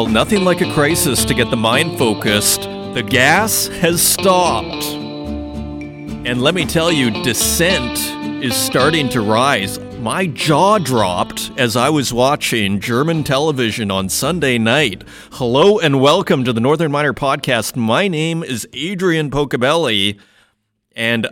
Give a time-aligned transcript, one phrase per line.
[0.00, 2.62] Well, nothing like a crisis to get the mind focused.
[2.62, 4.86] The gas has stopped.
[4.94, 7.98] And let me tell you, dissent
[8.42, 9.78] is starting to rise.
[9.98, 15.04] My jaw dropped as I was watching German television on Sunday night.
[15.32, 17.76] Hello and welcome to the Northern Miner Podcast.
[17.76, 20.18] My name is Adrian Pocobelli,
[20.96, 21.28] and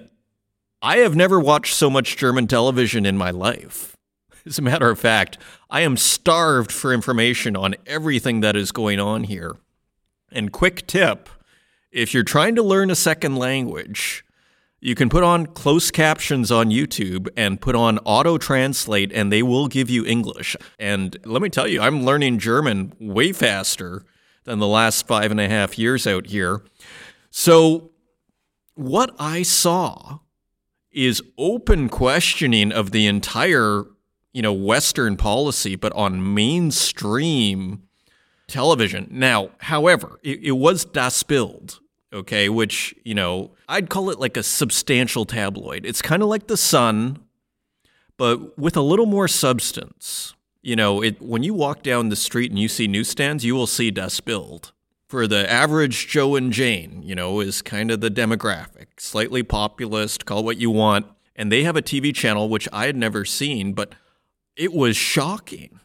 [0.83, 3.98] I have never watched so much German television in my life.
[4.47, 5.39] As a matter of fact,
[5.71, 9.57] I am starved for information on everything that is going on here.
[10.31, 11.29] And quick tip
[11.91, 14.25] if you're trying to learn a second language,
[14.81, 19.43] you can put on closed captions on YouTube and put on auto translate, and they
[19.43, 20.55] will give you English.
[20.79, 24.05] And let me tell you, I'm learning German way faster
[24.45, 26.63] than the last five and a half years out here.
[27.31, 27.91] So,
[28.75, 30.21] what I saw
[30.93, 33.85] is open questioning of the entire,
[34.33, 37.83] you know, Western policy, but on mainstream
[38.47, 39.09] television.
[39.11, 41.81] Now, however, it, it was Das Bild,
[42.13, 45.85] okay, which, you know, I'd call it like a substantial tabloid.
[45.87, 47.19] It's kind of like The Sun,
[48.17, 50.35] but with a little more substance.
[50.61, 53.69] You know, it, when you walk down the street and you see newsstands, you will
[53.69, 54.73] see Das Bild
[55.09, 58.87] for the average Joe and Jane, you know, is kind of the demographic.
[58.99, 61.07] Slightly populist, call what you want.
[61.35, 63.95] And they have a TV channel, which I had never seen, but
[64.59, 65.81] it was shocking.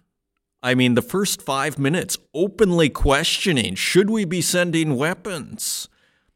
[0.62, 5.88] I mean, the first five minutes openly questioning should we be sending weapons?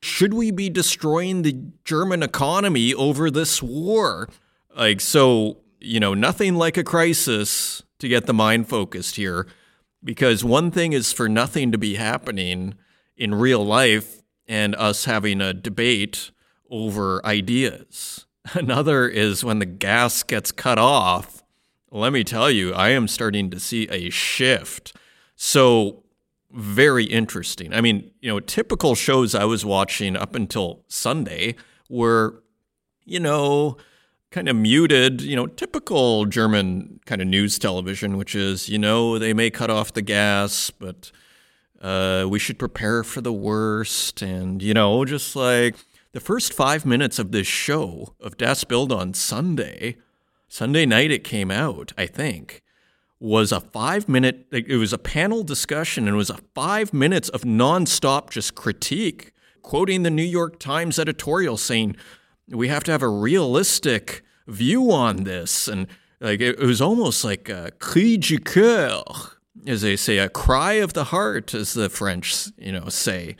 [0.01, 4.29] Should we be destroying the German economy over this war?
[4.75, 9.47] Like, so, you know, nothing like a crisis to get the mind focused here
[10.03, 12.75] because one thing is for nothing to be happening
[13.15, 16.29] in real life and us having a debate
[16.69, 18.27] over ideas.
[18.53, 21.36] Another is when the gas gets cut off.
[21.91, 24.95] Let me tell you, I am starting to see a shift.
[25.35, 26.03] So,
[26.51, 27.73] very interesting.
[27.73, 31.55] I mean, you know, typical shows I was watching up until Sunday
[31.89, 32.43] were,
[33.05, 33.77] you know,
[34.31, 39.17] kind of muted, you know, typical German kind of news television, which is, you know,
[39.17, 41.11] they may cut off the gas, but
[41.81, 44.21] uh, we should prepare for the worst.
[44.21, 45.75] And, you know, just like
[46.11, 49.97] the first five minutes of this show of Das Bild on Sunday,
[50.47, 52.63] Sunday night it came out, I think,
[53.19, 57.29] was a five minute, it was a panel discussion and it was a five minutes
[57.29, 61.95] of nonstop just critique, quoting the New York Times editorial saying,
[62.49, 65.67] we have to have a realistic view on this.
[65.67, 65.87] And
[66.19, 69.03] like it, was almost like a cri du coeur,
[69.65, 73.35] as they say, a cry of the heart, as the French, you know, say.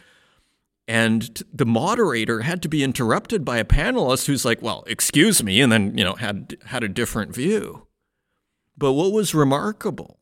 [0.88, 5.60] And the moderator had to be interrupted by a panelist who's like, "Well, excuse me,"
[5.60, 7.88] and then you know had had a different view.
[8.78, 10.20] But what was remarkable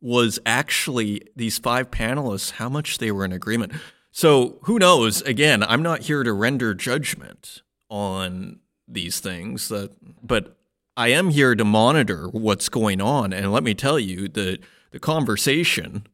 [0.00, 3.72] was actually these five panelists, how much they were in agreement.
[4.12, 5.22] So who knows?
[5.22, 9.92] Again, I'm not here to render judgment on these things, that,
[10.22, 10.56] but
[10.96, 13.32] I am here to monitor what's going on.
[13.32, 14.58] And let me tell you that
[14.90, 16.06] the conversation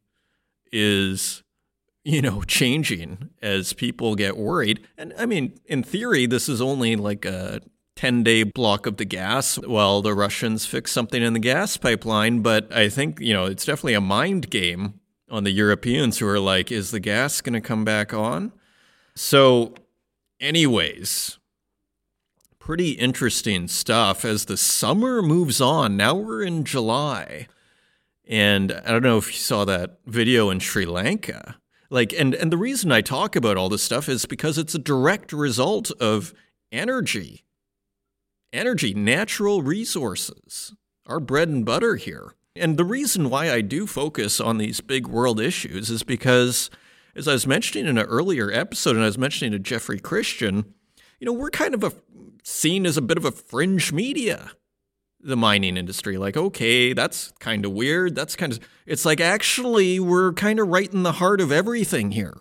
[0.71, 1.43] is,
[2.07, 4.87] you know, changing as people get worried.
[4.97, 7.61] And I mean, in theory, this is only like a
[7.97, 12.43] 10 day block of the gas while the Russians fix something in the gas pipeline.
[12.43, 15.01] But I think, you know, it's definitely a mind game
[15.33, 18.53] on the Europeans who are like, is the gas going to come back on?
[19.17, 19.75] So,
[20.39, 21.41] anyways,
[22.61, 25.97] pretty interesting stuff as the summer moves on.
[25.97, 27.49] Now we're in July.
[28.29, 31.57] And I don't know if you saw that video in Sri Lanka.
[31.91, 34.79] Like and and the reason I talk about all this stuff is because it's a
[34.79, 36.35] direct result of
[36.73, 37.45] energy.
[38.53, 40.75] Energy, natural resources.
[41.07, 42.35] Our bread and butter here.
[42.57, 46.71] And the reason why I do focus on these big world issues is because
[47.15, 50.75] as I was mentioning in an earlier episode and I was mentioning to Jeffrey Christian,
[51.21, 51.93] you know, we're kind of a
[52.43, 54.53] seen as a bit of a fringe media
[55.27, 59.99] the mining industry like okay that's kind of weird that's kind of it's like actually
[59.99, 62.37] we're kind of right in the heart of everything here.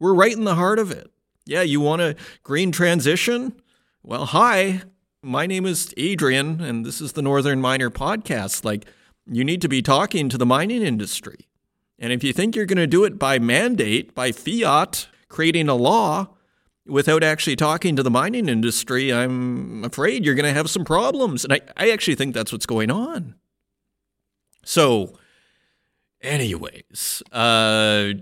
[0.00, 1.10] We're right in the heart of it.
[1.44, 3.60] Yeah you want a green transition?
[4.02, 4.82] Well hi
[5.22, 8.64] my name is adrian and this is the northern miner podcast.
[8.64, 8.86] Like
[9.26, 11.46] you need to be talking to the mining industry.
[11.98, 15.74] And if you think you're going to do it by mandate by fiat creating a
[15.74, 16.28] law
[16.88, 21.44] without actually talking to the mining industry, I'm afraid you're going to have some problems.
[21.44, 23.34] And I, I actually think that's what's going on.
[24.64, 25.18] So,
[26.20, 28.12] anyways, uh,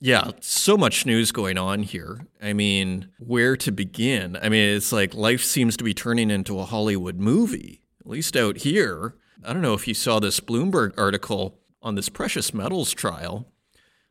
[0.00, 2.26] yeah, so much news going on here.
[2.42, 4.36] I mean, where to begin?
[4.40, 8.36] I mean, it's like life seems to be turning into a Hollywood movie, at least
[8.36, 9.14] out here.
[9.44, 13.46] I don't know if you saw this Bloomberg article on this precious metals trial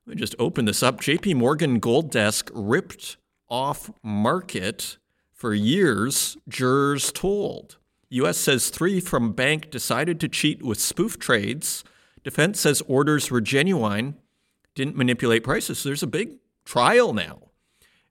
[0.05, 1.01] Let me just open this up.
[1.01, 3.17] JP Morgan Gold Desk ripped
[3.49, 4.97] off market
[5.33, 7.77] for years, jurors told.
[8.09, 11.83] US says three from bank decided to cheat with spoof trades.
[12.23, 14.15] Defense says orders were genuine,
[14.75, 15.79] didn't manipulate prices.
[15.79, 17.39] So there's a big trial now.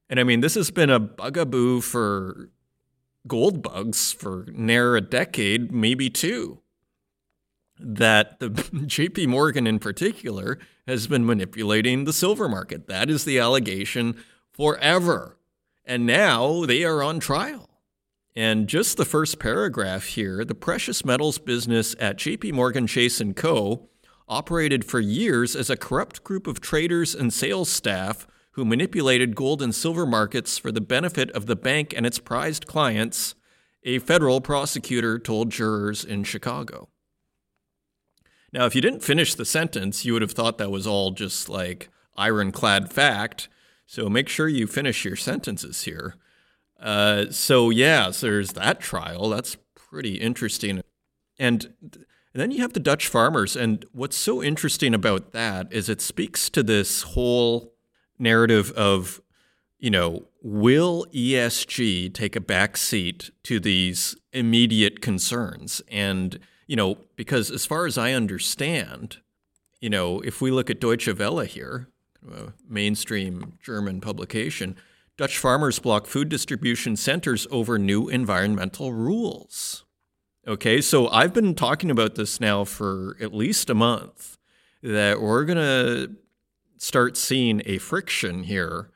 [0.08, 2.50] And I mean, this has been a bugaboo for
[3.26, 6.60] gold bugs for near a decade, maybe two.
[7.78, 12.86] That the JP Morgan in particular has been manipulating the silver market.
[12.86, 14.16] That is the allegation
[14.56, 15.38] forever.
[15.84, 17.70] And now they are on trial.
[18.34, 23.36] And just the first paragraph here, the precious metals business at JP Morgan Chase &
[23.36, 23.88] Co
[24.28, 29.62] operated for years as a corrupt group of traders and sales staff who manipulated gold
[29.62, 33.34] and silver markets for the benefit of the bank and its prized clients,
[33.84, 36.88] a federal prosecutor told jurors in Chicago.
[38.52, 41.48] Now, if you didn't finish the sentence, you would have thought that was all just
[41.48, 43.48] like ironclad fact.
[43.86, 46.16] So make sure you finish your sentences here.
[46.78, 49.30] Uh, so, yeah, so there's that trial.
[49.30, 50.82] That's pretty interesting.
[51.38, 52.04] And, and
[52.34, 53.56] then you have the Dutch farmers.
[53.56, 57.72] And what's so interesting about that is it speaks to this whole
[58.18, 59.22] narrative of,
[59.78, 65.80] you know, will ESG take a back seat to these immediate concerns?
[65.88, 69.18] And, you know, because as far as I understand,
[69.80, 71.88] you know, if we look at Deutsche Welle here,
[72.30, 74.76] a mainstream German publication,
[75.16, 79.84] Dutch farmers block food distribution centers over new environmental rules.
[80.46, 84.38] Okay, so I've been talking about this now for at least a month
[84.82, 86.14] that we're going to
[86.78, 88.90] start seeing a friction here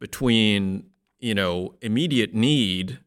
[0.00, 0.86] between,
[1.18, 2.98] you know, immediate need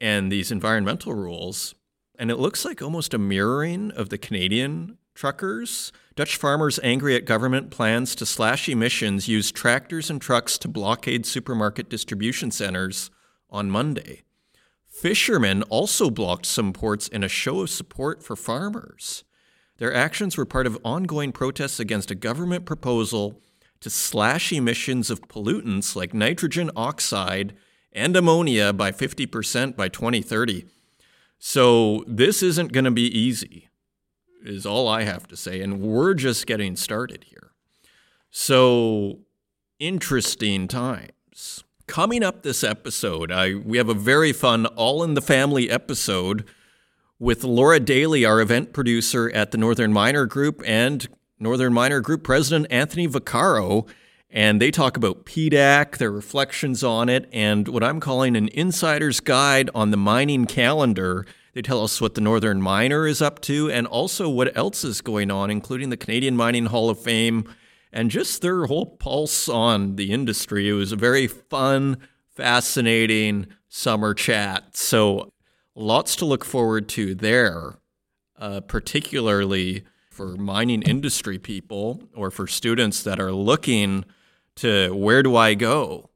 [0.00, 1.74] and these environmental rules.
[2.18, 5.92] And it looks like almost a mirroring of the Canadian truckers.
[6.16, 11.26] Dutch farmers angry at government plans to slash emissions used tractors and trucks to blockade
[11.26, 13.10] supermarket distribution centers
[13.50, 14.22] on Monday.
[14.86, 19.24] Fishermen also blocked some ports in a show of support for farmers.
[19.78, 23.40] Their actions were part of ongoing protests against a government proposal
[23.80, 27.54] to slash emissions of pollutants like nitrogen oxide
[27.92, 30.66] and ammonia by 50% by 2030.
[31.40, 33.68] So this isn't going to be easy,
[34.44, 35.60] is all I have to say.
[35.60, 37.52] And we're just getting started here.
[38.30, 39.20] So
[39.78, 41.64] interesting times.
[41.86, 46.44] Coming up this episode, I, we have a very fun All in the Family episode
[47.18, 51.06] with Laura Daly, our event producer at the Northern Miner Group, and
[51.38, 53.86] Northern Miner Group President Anthony Vaccaro.
[54.30, 59.20] And they talk about PDAC, their reflections on it, and what I'm calling an insider's
[59.20, 61.24] guide on the mining calendar.
[61.54, 65.00] They tell us what the Northern Miner is up to and also what else is
[65.00, 67.44] going on, including the Canadian Mining Hall of Fame
[67.92, 70.68] and just their whole pulse on the industry.
[70.68, 71.98] It was a very fun,
[72.28, 74.76] fascinating summer chat.
[74.76, 75.32] So
[75.76, 77.78] lots to look forward to there,
[78.36, 84.04] uh, particularly for mining industry people or for students that are looking
[84.56, 86.10] to where do I go?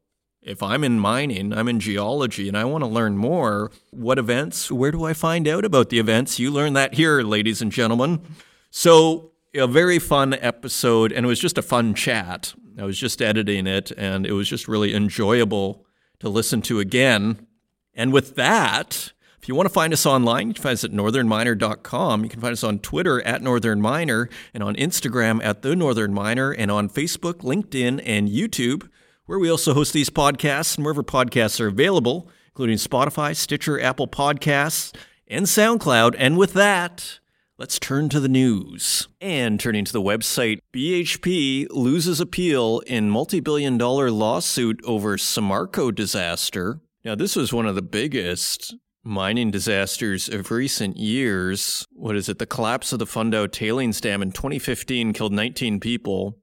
[0.49, 4.73] If I'm in mining, I'm in geology, and I want to learn more, what events,
[4.73, 6.39] where do I find out about the events?
[6.39, 8.23] You learn that here, ladies and gentlemen.
[8.71, 12.55] So, a very fun episode, and it was just a fun chat.
[12.79, 15.85] I was just editing it, and it was just really enjoyable
[16.21, 17.47] to listen to again.
[17.93, 19.13] And with that,
[19.43, 22.25] if you want to find us online, you can find us at northernminer.com.
[22.25, 26.15] You can find us on Twitter at Northern Miner and on Instagram at The Northern
[26.15, 28.89] Miner and on Facebook, LinkedIn, and YouTube,
[29.29, 34.09] where we also host these podcasts and wherever podcasts are available, including Spotify, Stitcher, Apple
[34.09, 34.97] Podcasts,
[35.29, 36.17] and SoundCloud.
[36.19, 37.21] And with that,
[37.61, 39.09] Let's turn to the news.
[39.21, 45.93] And turning to the website, BHP loses appeal in multi billion dollar lawsuit over Samarco
[45.93, 46.79] disaster.
[47.05, 51.85] Now, this was one of the biggest mining disasters of recent years.
[51.91, 52.39] What is it?
[52.39, 56.39] The collapse of the Fundão tailings dam in 2015 killed 19 people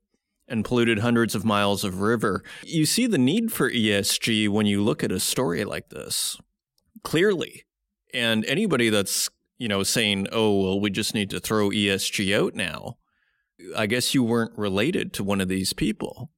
[0.48, 2.44] and polluted hundreds of miles of river.
[2.64, 6.38] You see the need for ESG when you look at a story like this,
[7.04, 7.66] clearly.
[8.14, 12.56] And anybody that's, you know, saying, oh, well, we just need to throw ESG out
[12.56, 12.98] now,
[13.76, 16.32] I guess you weren't related to one of these people.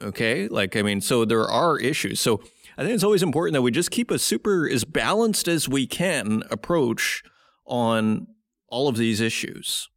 [0.00, 0.48] Okay?
[0.48, 2.20] Like, I mean, so there are issues.
[2.20, 2.40] So
[2.78, 5.86] I think it's always important that we just keep a super as balanced as we
[5.86, 7.22] can approach
[7.66, 8.26] on
[8.68, 9.88] all of these issues.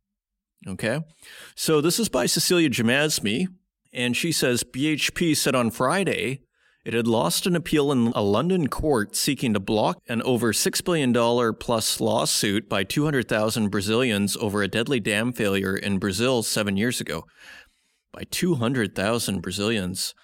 [0.67, 0.99] Okay.
[1.55, 3.47] So this is by Cecilia Jamasmie,
[3.93, 6.41] and she says BHP said on Friday
[6.85, 10.83] it had lost an appeal in a London court seeking to block an over $6
[10.83, 17.01] billion plus lawsuit by 200,000 Brazilians over a deadly dam failure in Brazil seven years
[17.01, 17.25] ago.
[18.11, 20.15] by 200,000 Brazilians.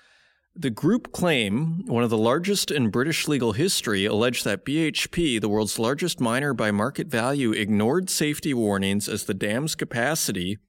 [0.57, 5.49] The group claim, one of the largest in British legal history, alleged that BHP, the
[5.49, 10.59] world's largest miner by market value, ignored safety warnings as the dam's capacity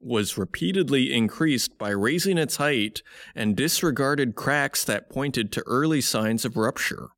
[0.00, 3.02] was repeatedly increased by raising its height
[3.34, 7.08] and disregarded cracks that pointed to early signs of rupture.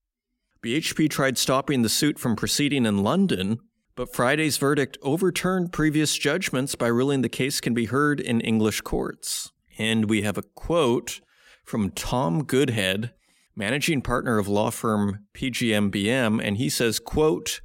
[0.61, 3.61] BHP tried stopping the suit from proceeding in London,
[3.95, 8.81] but Friday's verdict overturned previous judgments by ruling the case can be heard in English
[8.81, 9.53] courts.
[9.79, 11.21] And we have a quote
[11.69, 13.13] from Tom Goodhead,
[13.55, 17.61] managing partner of law firm PGMBM, and he says, quote,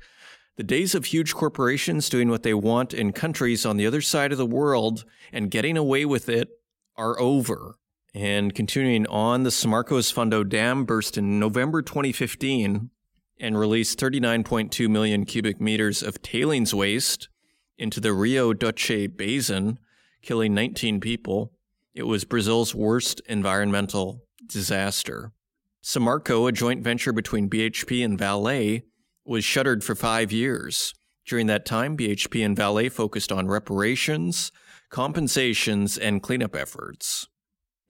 [0.57, 4.33] the days of huge corporations doing what they want in countries on the other side
[4.33, 6.49] of the world and getting away with it
[6.97, 7.77] are over.
[8.13, 12.89] And continuing on, the Samarco's Fundão Dam burst in November 2015
[13.39, 17.29] and released 39.2 million cubic meters of tailings waste
[17.77, 19.79] into the Rio Doce Basin,
[20.21, 21.52] killing 19 people.
[21.93, 25.31] It was Brazil's worst environmental disaster.
[25.83, 28.81] Samarco, a joint venture between BHP and Vale,
[29.25, 30.93] was shuttered for five years.
[31.27, 34.51] During that time, BHP and Vale focused on reparations,
[34.89, 37.27] compensations, and cleanup efforts.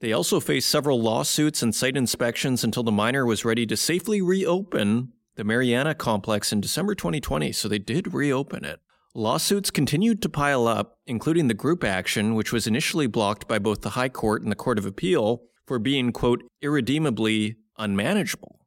[0.00, 4.20] They also faced several lawsuits and site inspections until the miner was ready to safely
[4.20, 8.80] reopen the Mariana complex in December 2020, so they did reopen it.
[9.16, 13.82] Lawsuits continued to pile up, including the group action, which was initially blocked by both
[13.82, 18.66] the High Court and the Court of Appeal for being, quote, irredeemably unmanageable,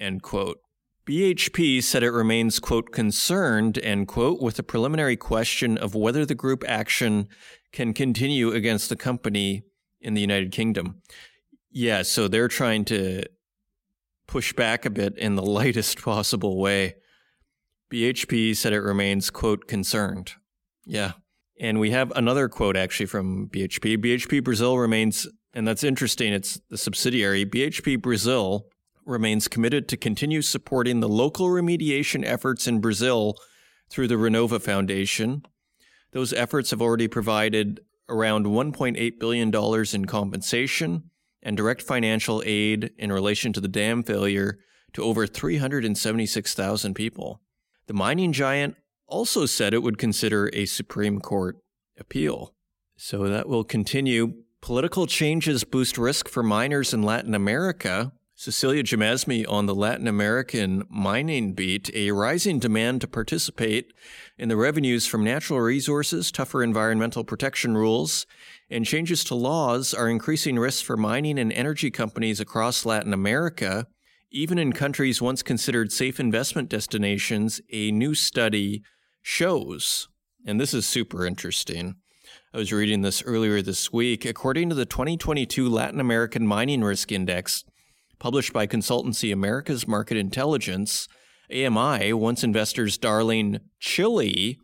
[0.00, 0.58] end quote.
[1.06, 6.34] BHP said it remains, quote, concerned, end quote, with the preliminary question of whether the
[6.34, 7.28] group action
[7.72, 9.62] can continue against the company
[10.00, 11.00] in the United Kingdom.
[11.70, 13.22] Yeah, so they're trying to
[14.26, 16.96] push back a bit in the lightest possible way.
[17.90, 20.32] BHP said it remains, quote, concerned.
[20.86, 21.12] Yeah.
[21.58, 23.98] And we have another quote actually from BHP.
[23.98, 27.44] BHP Brazil remains, and that's interesting, it's the subsidiary.
[27.44, 28.66] BHP Brazil
[29.04, 33.36] remains committed to continue supporting the local remediation efforts in Brazil
[33.90, 35.44] through the Renova Foundation.
[36.12, 39.54] Those efforts have already provided around $1.8 billion
[39.94, 41.10] in compensation
[41.42, 44.58] and direct financial aid in relation to the dam failure
[44.92, 47.40] to over 376,000 people.
[47.90, 48.76] The mining giant
[49.08, 51.56] also said it would consider a Supreme Court
[51.98, 52.54] appeal.
[52.96, 54.44] So that will continue.
[54.60, 58.12] Political changes boost risk for miners in Latin America.
[58.36, 63.92] Cecilia Jamasmie on the Latin American mining beat, a rising demand to participate
[64.38, 68.24] in the revenues from natural resources, tougher environmental protection rules,
[68.70, 73.88] and changes to laws are increasing risks for mining and energy companies across Latin America
[74.30, 78.82] even in countries once considered safe investment destinations, a new study
[79.22, 80.08] shows,
[80.46, 81.96] and this is super interesting.
[82.54, 84.24] I was reading this earlier this week.
[84.24, 87.64] According to the 2022 Latin American Mining Risk Index,
[88.18, 91.08] published by consultancy America's Market Intelligence,
[91.52, 94.58] AMI, once investors' darling Chile,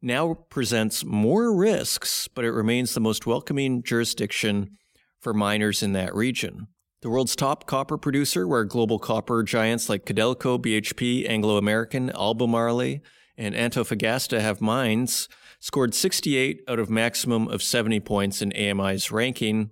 [0.00, 4.78] now presents more risks, but it remains the most welcoming jurisdiction
[5.20, 6.68] for miners in that region.
[7.04, 13.00] The world's top copper producer, where global copper giants like Codelco, BHP, Anglo American, Albemarle,
[13.36, 15.28] and Antofagasta have mines,
[15.60, 19.70] scored 68 out of maximum of 70 points in AMI's ranking,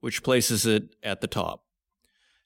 [0.00, 1.64] which places it at the top.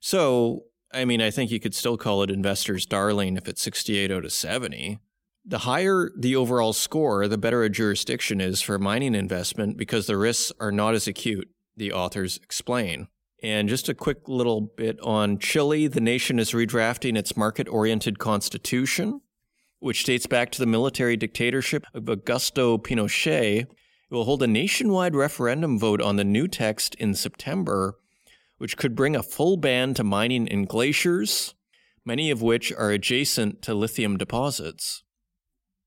[0.00, 4.10] So, I mean, I think you could still call it investor's darling if it's 68
[4.10, 4.98] out of 70.
[5.44, 10.16] The higher the overall score, the better a jurisdiction is for mining investment because the
[10.16, 13.06] risks are not as acute, the authors explain.
[13.42, 15.88] And just a quick little bit on Chile.
[15.88, 19.20] The nation is redrafting its market oriented constitution,
[19.80, 23.62] which dates back to the military dictatorship of Augusto Pinochet.
[23.62, 23.68] It
[24.14, 27.98] will hold a nationwide referendum vote on the new text in September,
[28.58, 31.54] which could bring a full ban to mining in glaciers,
[32.04, 35.02] many of which are adjacent to lithium deposits.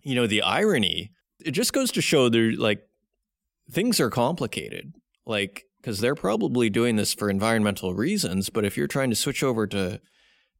[0.01, 2.85] You know, the irony, it just goes to show there like
[3.71, 4.93] things are complicated.
[5.25, 8.49] Like because they're probably doing this for environmental reasons.
[8.49, 10.01] But if you're trying to switch over to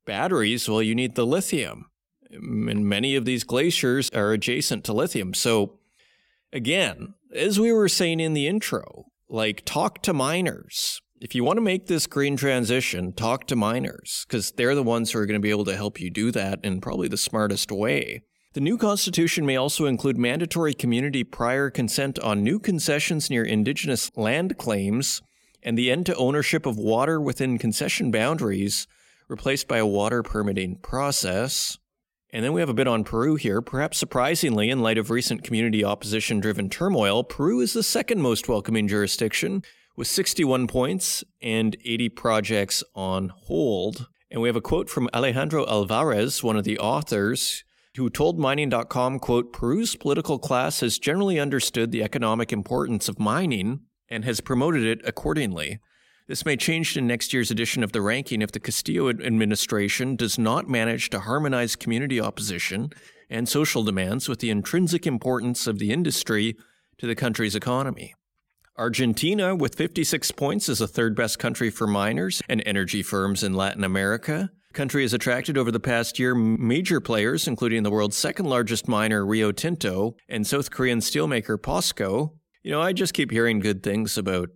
[0.06, 1.88] batteries, well, you need the lithium.
[2.30, 5.34] And many of these glaciers are adjacent to lithium.
[5.34, 5.80] So,
[6.54, 11.02] again, as we were saying in the intro, like talk to miners.
[11.20, 15.12] If you want to make this green transition, talk to miners because they're the ones
[15.12, 17.72] who are going to be able to help you do that in probably the smartest
[17.72, 18.22] way.
[18.56, 24.16] The new constitution may also include mandatory community prior consent on new concessions near indigenous
[24.16, 25.22] land claims
[25.62, 28.88] and the end to ownership of water within concession boundaries,
[29.28, 31.78] replaced by a water permitting process.
[32.32, 33.62] And then we have a bit on Peru here.
[33.62, 38.48] Perhaps surprisingly, in light of recent community opposition driven turmoil, Peru is the second most
[38.48, 39.64] welcoming jurisdiction
[39.98, 44.08] with 61 points and 80 projects on hold.
[44.32, 49.20] And we have a quote from Alejandro Alvarez, one of the authors, who told mining.com,
[49.20, 54.84] quote, Peru's political class has generally understood the economic importance of mining and has promoted
[54.84, 55.80] it accordingly.
[56.28, 60.40] This may change in next year's edition of the ranking if the Castillo administration does
[60.40, 62.90] not manage to harmonize community opposition
[63.30, 66.56] and social demands with the intrinsic importance of the industry
[66.98, 68.14] to the country's economy.
[68.78, 73.54] Argentina, with 56 points, is the third best country for miners and energy firms in
[73.54, 74.52] Latin America.
[74.76, 79.26] Country has attracted over the past year major players, including the world's second largest miner,
[79.26, 82.34] Rio Tinto, and South Korean steelmaker POSCO.
[82.62, 84.50] You know, I just keep hearing good things about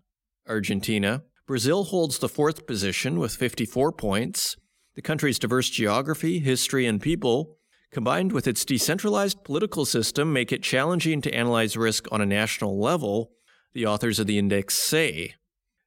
[0.45, 1.23] Argentina.
[1.47, 4.57] Brazil holds the fourth position with 54 points.
[4.95, 7.55] The country's diverse geography, history, and people,
[7.89, 12.77] combined with its decentralized political system, make it challenging to analyze risk on a national
[12.77, 13.31] level
[13.73, 15.35] the authors of the index say.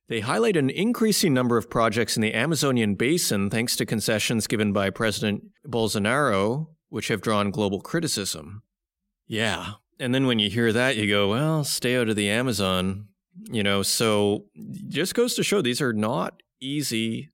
[0.09, 4.73] They highlight an increasing number of projects in the Amazonian basin thanks to concessions given
[4.73, 8.63] by President Bolsonaro, which have drawn global criticism.
[9.27, 9.75] Yeah.
[9.99, 13.09] And then when you hear that, you go, well, stay out of the Amazon.
[13.51, 14.47] You know, so
[14.89, 17.31] just goes to show these are not easy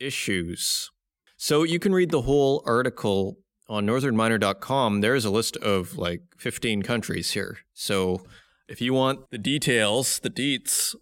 [0.00, 0.90] issues.
[1.36, 5.00] So you can read the whole article on northernminer.com.
[5.00, 7.58] There's a list of like 15 countries here.
[7.74, 8.24] So
[8.68, 10.94] if you want the details, the deets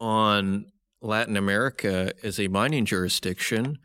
[0.00, 0.66] on
[1.02, 3.78] Latin America as a mining jurisdiction,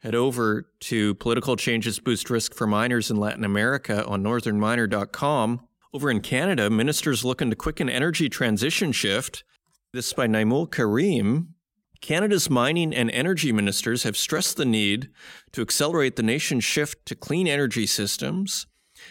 [0.00, 5.66] head over to Political Changes Boost Risk for Miners in Latin America on northernminer.com.
[5.94, 9.44] Over in Canada, ministers looking to quicken energy transition shift.
[9.92, 11.54] This is by Naimul Karim.
[12.00, 15.10] Canada's mining and energy ministers have stressed the need
[15.52, 18.66] to accelerate the nation's shift to clean energy systems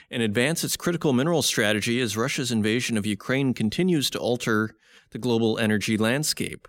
[0.10, 4.76] and advance its critical mineral strategy as Russia's invasion of Ukraine continues to alter
[5.12, 6.68] the global energy landscape.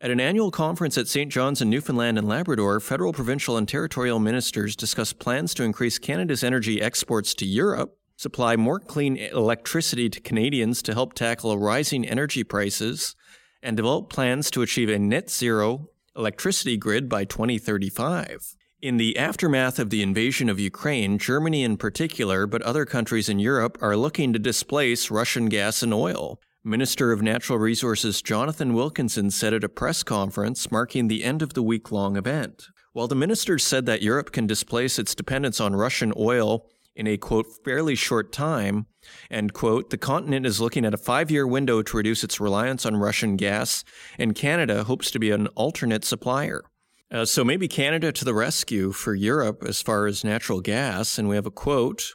[0.00, 1.32] At an annual conference at St.
[1.32, 6.44] John's in Newfoundland and Labrador, federal, provincial, and territorial ministers discussed plans to increase Canada's
[6.44, 12.44] energy exports to Europe, supply more clean electricity to Canadians to help tackle rising energy
[12.44, 13.16] prices,
[13.62, 18.56] and develop plans to achieve a net zero electricity grid by 2035.
[18.84, 23.38] In the aftermath of the invasion of Ukraine, Germany in particular, but other countries in
[23.38, 26.38] Europe, are looking to displace Russian gas and oil.
[26.62, 31.54] Minister of Natural Resources Jonathan Wilkinson said at a press conference marking the end of
[31.54, 32.66] the week long event.
[32.92, 37.16] While the minister said that Europe can displace its dependence on Russian oil in a
[37.16, 38.84] quote, fairly short time,
[39.30, 42.84] and quote, the continent is looking at a five year window to reduce its reliance
[42.84, 43.82] on Russian gas,
[44.18, 46.64] and Canada hopes to be an alternate supplier.
[47.10, 51.18] Uh, so maybe Canada to the rescue for Europe as far as natural gas.
[51.18, 52.14] And we have a quote.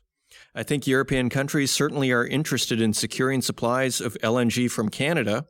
[0.55, 5.45] I think European countries certainly are interested in securing supplies of LNG from Canada.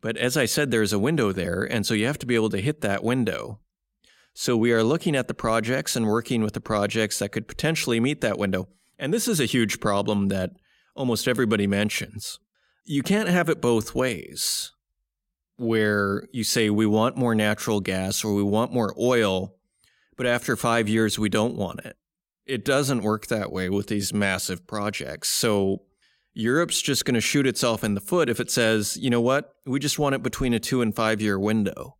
[0.00, 1.64] But as I said, there's a window there.
[1.64, 3.60] And so you have to be able to hit that window.
[4.34, 8.00] So we are looking at the projects and working with the projects that could potentially
[8.00, 8.68] meet that window.
[8.98, 10.52] And this is a huge problem that
[10.94, 12.38] almost everybody mentions.
[12.84, 14.72] You can't have it both ways
[15.56, 19.54] where you say we want more natural gas or we want more oil,
[20.16, 21.96] but after five years we don't want it.
[22.44, 25.28] It doesn't work that way with these massive projects.
[25.28, 25.82] So
[26.34, 29.54] Europe's just going to shoot itself in the foot if it says, you know what,
[29.64, 31.96] we just want it between a two and five year window.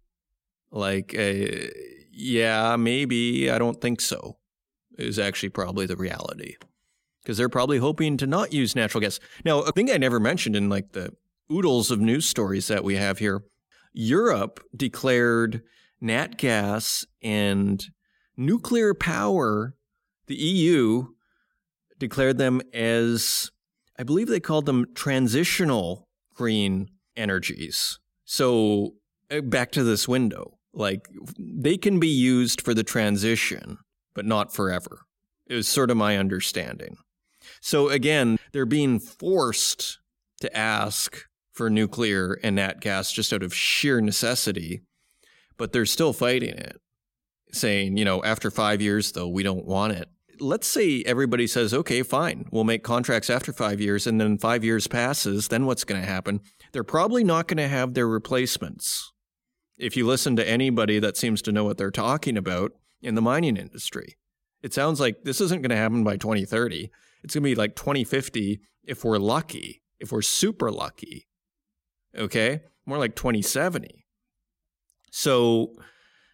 [0.71, 1.69] Like, uh,
[2.13, 3.51] yeah, maybe.
[3.51, 4.37] I don't think so.
[4.99, 6.57] Is actually probably the reality
[7.23, 9.21] because they're probably hoping to not use natural gas.
[9.45, 11.13] Now, a thing I never mentioned in like the
[11.51, 13.43] oodles of news stories that we have here.
[13.93, 15.63] Europe declared
[16.01, 17.85] nat gas and
[18.37, 19.75] nuclear power,
[20.27, 21.07] the EU
[21.99, 23.51] declared them as,
[23.99, 27.99] I believe they called them transitional green energies.
[28.25, 28.95] So
[29.31, 33.79] uh, back to this window, like they can be used for the transition,
[34.15, 35.03] but not forever.
[35.49, 36.97] Was sort of my understanding.
[37.61, 40.01] So again, they're being forced
[40.41, 41.25] to ask
[41.57, 44.83] for nuclear and nat gas just out of sheer necessity,
[45.57, 46.79] but they're still fighting it,
[47.51, 50.09] saying, you know, after five years, though, we don't want it.
[50.39, 54.65] Let's say everybody says, okay, fine, we'll make contracts after five years, and then five
[54.65, 56.41] years passes, then what's going to happen?
[56.73, 59.13] They're probably not going to have their replacements.
[59.79, 63.23] If you listen to anybody that seems to know what they're talking about in the
[63.23, 64.17] mining industry,
[64.63, 66.91] it sounds like this isn't going to happen by 2030.
[67.23, 71.27] It's going to be like 2050 if we're lucky, if we're super lucky
[72.17, 72.63] okay?
[72.85, 74.05] More like 2070.
[75.11, 75.73] So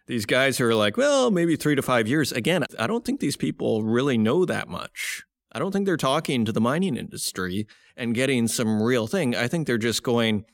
[0.05, 2.31] These guys who are like, well, maybe three to five years.
[2.31, 5.23] Again, I don't think these people really know that much.
[5.53, 9.35] I don't think they're talking to the mining industry and getting some real thing.
[9.35, 10.45] I think they're just going,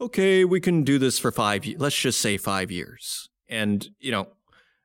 [0.00, 3.30] okay, we can do this for five, let's just say five years.
[3.48, 4.28] And, you know,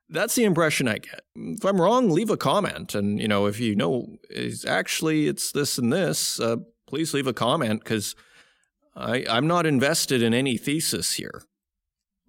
[0.09, 1.21] that's the impression I get.
[1.35, 2.93] If I'm wrong, leave a comment.
[2.93, 7.27] And, you know, if you know, is actually it's this and this, uh, please leave
[7.27, 8.15] a comment because
[8.95, 11.43] I'm not invested in any thesis here.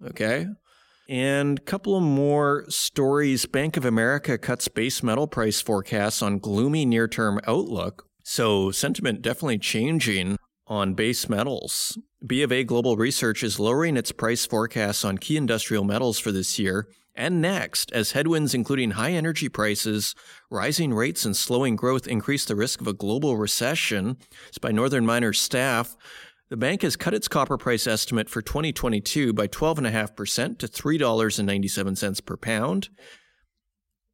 [0.05, 0.47] Okay.
[1.07, 3.45] And a couple of more stories.
[3.45, 8.07] Bank of America cuts base metal price forecasts on gloomy near term outlook.
[8.23, 11.97] So sentiment definitely changing on base metals.
[12.25, 16.31] B of A Global Research is lowering its price forecasts on key industrial metals for
[16.31, 20.15] this year and next as headwinds including high energy prices,
[20.49, 24.17] rising rates and slowing growth increase the risk of a global recession.
[24.49, 25.95] It's by Northern Miners staff.
[26.49, 32.37] The bank has cut its copper price estimate for 2022 by 12.5% to $3.97 per
[32.37, 32.89] pound,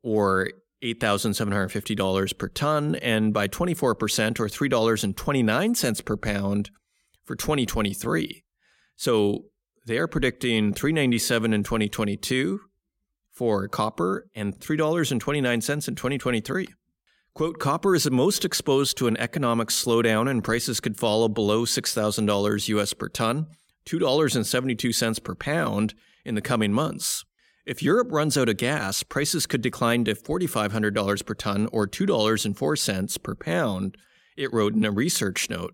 [0.01, 0.49] or
[0.81, 6.71] $8,750 per ton, and by 24% or $3.29 per pound
[7.23, 8.43] for 2023.
[8.95, 9.45] So
[9.85, 12.61] they are predicting 397 in 2022
[13.29, 16.67] for copper and $3.29 in 2023.
[17.33, 22.67] Quote, copper is most exposed to an economic slowdown and prices could fall below $6,000
[22.67, 23.47] US per ton,
[23.85, 25.93] $2.72 per pound
[26.25, 27.23] in the coming months.
[27.65, 33.23] If Europe runs out of gas, prices could decline to $4,500 per ton or $2.04
[33.23, 33.97] per pound,
[34.35, 35.73] it wrote in a research note.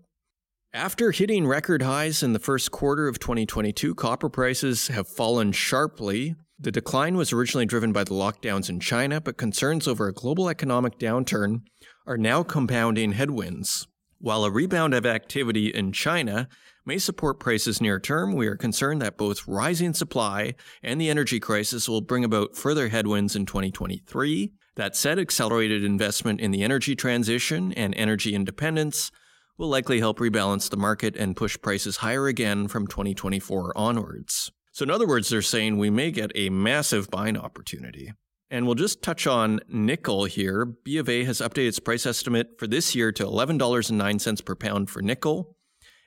[0.72, 6.36] After hitting record highs in the first quarter of 2022, copper prices have fallen sharply
[6.60, 10.48] the decline was originally driven by the lockdowns in China, but concerns over a global
[10.48, 11.62] economic downturn
[12.06, 13.86] are now compounding headwinds.
[14.20, 16.48] While a rebound of activity in China
[16.84, 21.38] may support prices near term, we are concerned that both rising supply and the energy
[21.38, 24.52] crisis will bring about further headwinds in 2023.
[24.74, 29.12] That said, accelerated investment in the energy transition and energy independence
[29.56, 34.50] will likely help rebalance the market and push prices higher again from 2024 onwards.
[34.78, 38.12] So, in other words, they're saying we may get a massive buying opportunity.
[38.48, 40.64] And we'll just touch on nickel here.
[40.64, 44.88] B of A has updated its price estimate for this year to $11.09 per pound
[44.88, 45.56] for nickel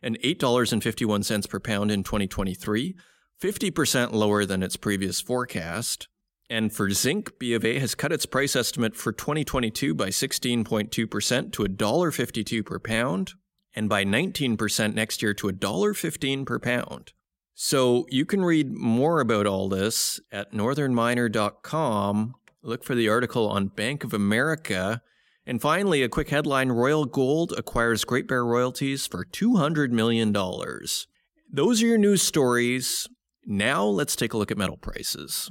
[0.02, 2.96] and $8.51 per pound in 2023,
[3.42, 6.08] 50% lower than its previous forecast.
[6.50, 10.92] And for zinc, B of A has cut its price estimate for 2022 by 16.2%
[10.92, 13.34] to $1.52 per pound
[13.74, 17.12] and by 19% next year to $1.15 per pound.
[17.54, 22.36] So you can read more about all this at northernminer.com.
[22.64, 25.02] Look for the article on Bank of America.
[25.46, 30.32] And finally, a quick headline Royal Gold acquires Great Bear royalties for $200 million.
[30.34, 33.08] Those are your news stories.
[33.46, 35.50] Now let's take a look at metal prices.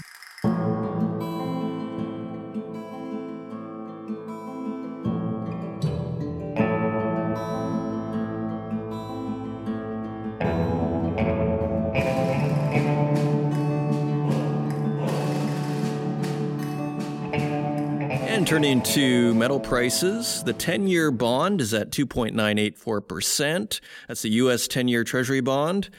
[18.44, 23.80] Turning to metal prices, the 10 year bond is at 2.984%.
[24.08, 25.90] That's the US 10 year Treasury bond.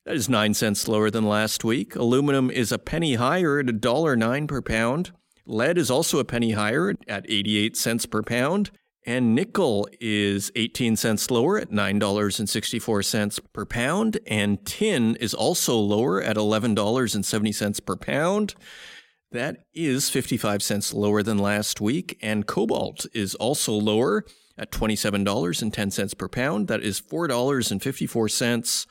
[0.05, 1.95] That is 9 cents lower than last week.
[1.95, 5.11] Aluminum is a penny higher at $1.09 per pound.
[5.45, 8.71] Lead is also a penny higher at 88 cents per pound.
[9.05, 14.19] And nickel is 18 cents lower at $9.64 per pound.
[14.27, 18.55] And tin is also lower at $11.70 per pound.
[19.31, 24.25] That is 55 cents lower than last week, and cobalt is also lower
[24.57, 26.67] at $27.10 per pound.
[26.67, 28.87] That is $4.54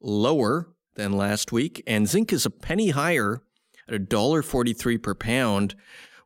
[0.00, 3.40] lower than last week, and zinc is a penny higher
[3.88, 5.74] at $1.43 per pound.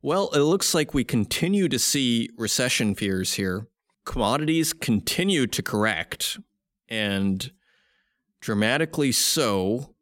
[0.02, 3.68] Well, it looks like we continue to see recession fears here.
[4.04, 6.38] commodities continue to correct
[6.88, 7.52] and
[8.40, 9.94] dramatically so,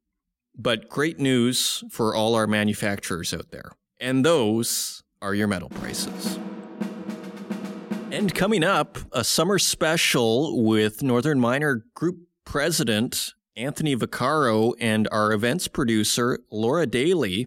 [0.62, 3.72] but great news for all our manufacturers out there.
[3.98, 6.38] And those are your metal prices.
[8.10, 15.32] And coming up, a summer special with Northern Miner Group President Anthony Vaccaro and our
[15.32, 17.46] events producer Laura Daly.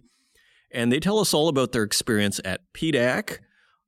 [0.71, 3.39] And they tell us all about their experience at PDAC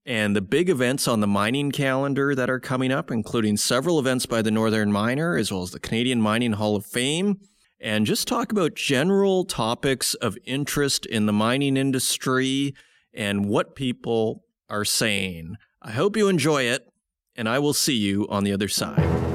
[0.05, 4.25] and the big events on the mining calendar that are coming up, including several events
[4.25, 7.39] by the Northern Miner, as well as the Canadian Mining Hall of Fame,
[7.79, 12.73] and just talk about general topics of interest in the mining industry
[13.13, 15.55] and what people are saying.
[15.81, 16.87] I hope you enjoy it,
[17.35, 19.34] and I will see you on the other side.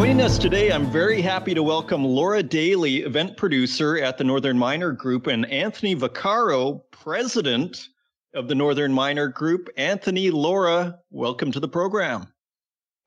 [0.00, 4.56] Joining us today, I'm very happy to welcome Laura Daly, event producer at the Northern
[4.56, 7.90] Miner Group, and Anthony Vaccaro, president
[8.34, 9.68] of the Northern Miner Group.
[9.76, 12.26] Anthony, Laura, welcome to the program.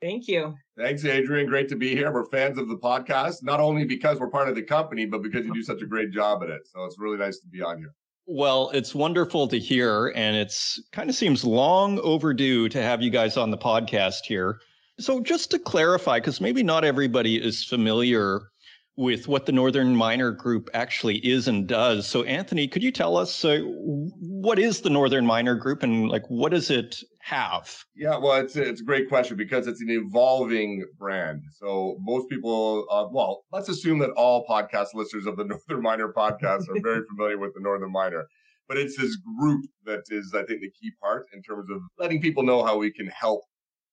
[0.04, 0.54] Thank you.
[0.78, 1.48] Thanks, Adrian.
[1.48, 2.14] Great to be here.
[2.14, 5.44] We're fans of the podcast, not only because we're part of the company, but because
[5.48, 6.62] you do such a great job at it.
[6.72, 7.96] So it's really nice to be on here.
[8.28, 13.10] Well, it's wonderful to hear, and it's kind of seems long overdue to have you
[13.10, 14.60] guys on the podcast here.
[15.00, 18.50] So, just to clarify, because maybe not everybody is familiar
[18.96, 22.08] with what the Northern Miner Group actually is and does.
[22.08, 26.24] So, Anthony, could you tell us uh, what is the Northern Miner Group and like
[26.28, 27.84] what does it have?
[27.96, 31.42] Yeah, well, it's it's a great question because it's an evolving brand.
[31.58, 36.14] So, most people, uh, well, let's assume that all podcast listeners of the Northern Miner
[36.14, 38.28] podcast are very familiar with the Northern Miner.
[38.68, 42.22] But it's this group that is, I think, the key part in terms of letting
[42.22, 43.42] people know how we can help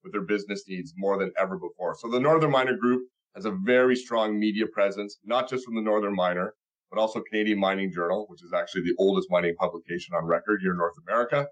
[0.02, 1.94] with their business needs more than ever before.
[1.98, 3.02] So the Northern Miner Group
[3.34, 6.54] has a very strong media presence, not just from the Northern Miner,
[6.90, 10.72] but also Canadian Mining Journal, which is actually the oldest mining publication on record here
[10.72, 11.46] in North America,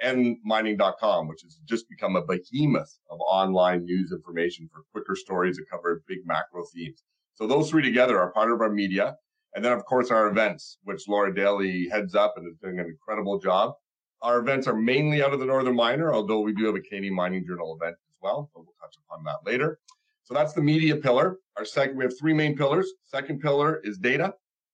[0.00, 5.56] and mining.com, which has just become a behemoth of online news information for quicker stories
[5.56, 7.02] that cover big macro themes.
[7.34, 9.16] So those three together are part of our media.
[9.54, 12.86] And then, of course, our events, which Laura Daly heads up and is doing an
[12.86, 13.74] incredible job.
[14.24, 17.14] Our events are mainly out of the Northern Miner, although we do have a Canadian
[17.14, 19.78] Mining Journal event as well, but we'll touch upon that later.
[20.22, 21.36] So that's the media pillar.
[21.58, 22.90] Our second, we have three main pillars.
[23.04, 24.32] Second pillar is data.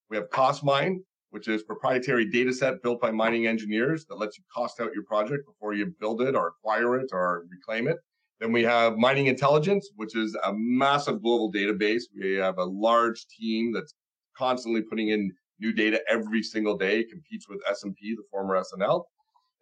[0.08, 0.98] We have CostMine,
[1.30, 5.02] which is proprietary data set built by mining engineers that lets you cost out your
[5.02, 7.96] project before you build it or acquire it or reclaim it.
[8.38, 12.04] Then we have Mining Intelligence, which is a massive global database.
[12.16, 13.94] We have a large team that's
[14.38, 17.00] constantly putting in new data every single day.
[17.00, 19.02] It competes with S&P, the former SNL.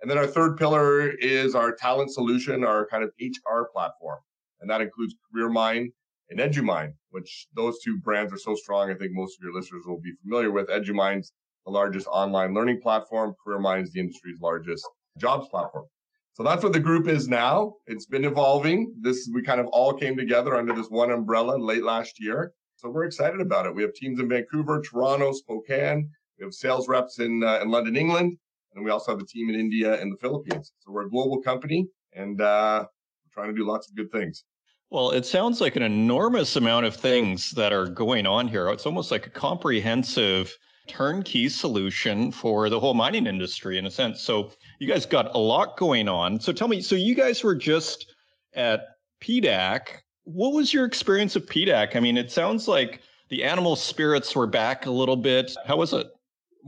[0.00, 4.18] And then our third pillar is our talent solution, our kind of HR platform.
[4.60, 5.86] And that includes CareerMine
[6.30, 8.90] and Edumine, which those two brands are so strong.
[8.90, 10.68] I think most of your listeners will be familiar with.
[10.68, 11.32] Edumine's
[11.64, 13.34] the largest online learning platform.
[13.46, 14.86] CareerMine is the industry's largest
[15.18, 15.86] jobs platform.
[16.34, 17.74] So that's what the group is now.
[17.86, 18.94] It's been evolving.
[19.00, 22.52] This, we kind of all came together under this one umbrella late last year.
[22.76, 23.74] So we're excited about it.
[23.74, 26.08] We have teams in Vancouver, Toronto, Spokane.
[26.38, 28.36] We have sales reps in, uh, in London, England.
[28.78, 30.72] And we also have a team in India and the Philippines.
[30.78, 34.44] So we're a global company and uh, we're trying to do lots of good things.
[34.90, 38.68] Well, it sounds like an enormous amount of things that are going on here.
[38.70, 44.22] It's almost like a comprehensive turnkey solution for the whole mining industry in a sense.
[44.22, 46.38] So you guys got a lot going on.
[46.38, 48.14] So tell me, so you guys were just
[48.54, 48.86] at
[49.20, 49.88] PDAC.
[50.22, 51.96] What was your experience of PDAC?
[51.96, 55.50] I mean, it sounds like the animal spirits were back a little bit.
[55.66, 56.06] How was it?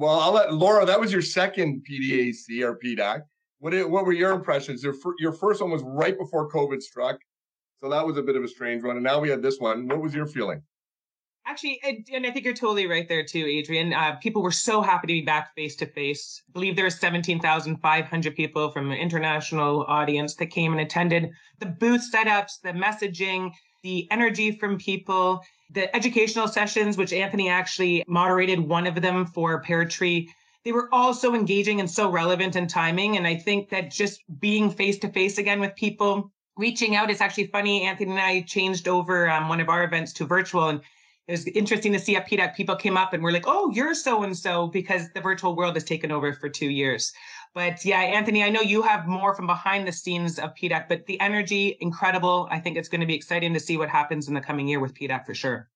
[0.00, 0.86] Well, I'll let Laura.
[0.86, 3.20] That was your second PDAC or PDAC.
[3.58, 4.82] What what were your impressions?
[4.82, 7.18] Your your first one was right before COVID struck,
[7.76, 8.96] so that was a bit of a strange one.
[8.96, 9.88] And now we had this one.
[9.88, 10.62] What was your feeling?
[11.44, 11.80] Actually,
[12.14, 13.92] and I think you're totally right there too, Adrian.
[13.92, 16.42] Uh, people were so happy to be back face to face.
[16.48, 21.66] I believe there were 17,500 people from an international audience that came and attended the
[21.66, 28.60] booth setups, the messaging, the energy from people the educational sessions, which Anthony actually moderated
[28.60, 30.28] one of them for PearTree,
[30.64, 33.16] they were all so engaging and so relevant in timing.
[33.16, 37.20] And I think that just being face to face again with people, reaching out, it's
[37.20, 37.84] actually funny.
[37.84, 40.80] Anthony and I changed over um, one of our events to virtual and
[41.30, 43.94] it was interesting to see at PDAC people came up and were like, oh, you're
[43.94, 47.12] so and so because the virtual world has taken over for two years.
[47.54, 51.06] But yeah, Anthony, I know you have more from behind the scenes of PDAC, but
[51.06, 52.46] the energy, incredible.
[52.50, 54.78] I think it's going to be exciting to see what happens in the coming year
[54.78, 55.68] with PDAC for sure.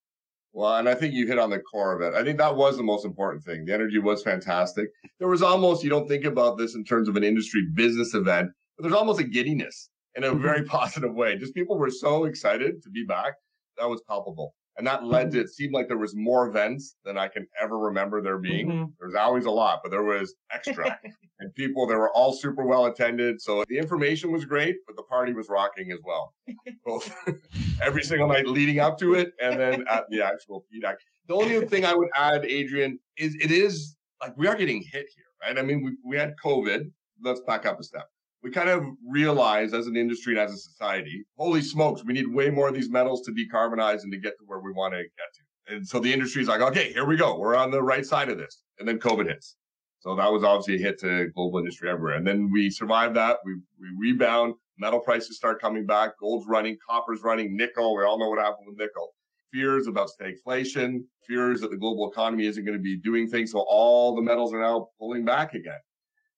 [0.53, 2.17] Well, and I think you hit on the core of it.
[2.17, 3.65] I think that was the most important thing.
[3.65, 4.89] The energy was fantastic.
[5.19, 8.51] There was almost, you don't think about this in terms of an industry business event,
[8.77, 10.41] but there's almost a giddiness in a mm-hmm.
[10.41, 11.37] very positive way.
[11.37, 13.33] Just people were so excited to be back.
[13.79, 14.55] That was palpable.
[14.77, 17.79] And that led to, it seemed like there was more events than I can ever
[17.79, 18.69] remember there being.
[18.69, 18.93] Mhm.
[18.99, 20.99] There was always a lot, but there was extra
[21.41, 23.41] and people, they were all super well attended.
[23.41, 26.35] So the information was great, but the party was rocking as well.
[26.85, 27.15] Both
[27.83, 30.97] every single night leading up to it and then at the actual PDAC.
[31.29, 35.07] The only thing I would add, Adrian, is it is like we are getting hit
[35.15, 35.59] here, right?
[35.59, 36.91] I mean, we, we had COVID.
[37.23, 38.09] Let's back up a step.
[38.45, 42.29] We kind of realized as an industry and as a society, holy smokes, we need
[42.29, 44.99] way more of these metals to decarbonize and to get to where we want to
[44.99, 45.75] get to.
[45.75, 47.39] And so the industry is like, okay, here we go.
[47.39, 48.61] We're on the right side of this.
[48.79, 49.57] And then COVID hits.
[50.01, 52.17] So that was obviously a hit to global industry everywhere.
[52.17, 53.39] And then we survived that.
[53.47, 54.55] We, we rebound.
[54.77, 56.19] Metal prices start coming back.
[56.21, 57.97] Gold's running, copper's running, nickel.
[57.97, 59.15] We all know what happened with nickel.
[59.55, 63.53] Fears about stagflation, fears that the global economy isn't going to be doing things.
[63.53, 65.79] So all the metals are now pulling back again.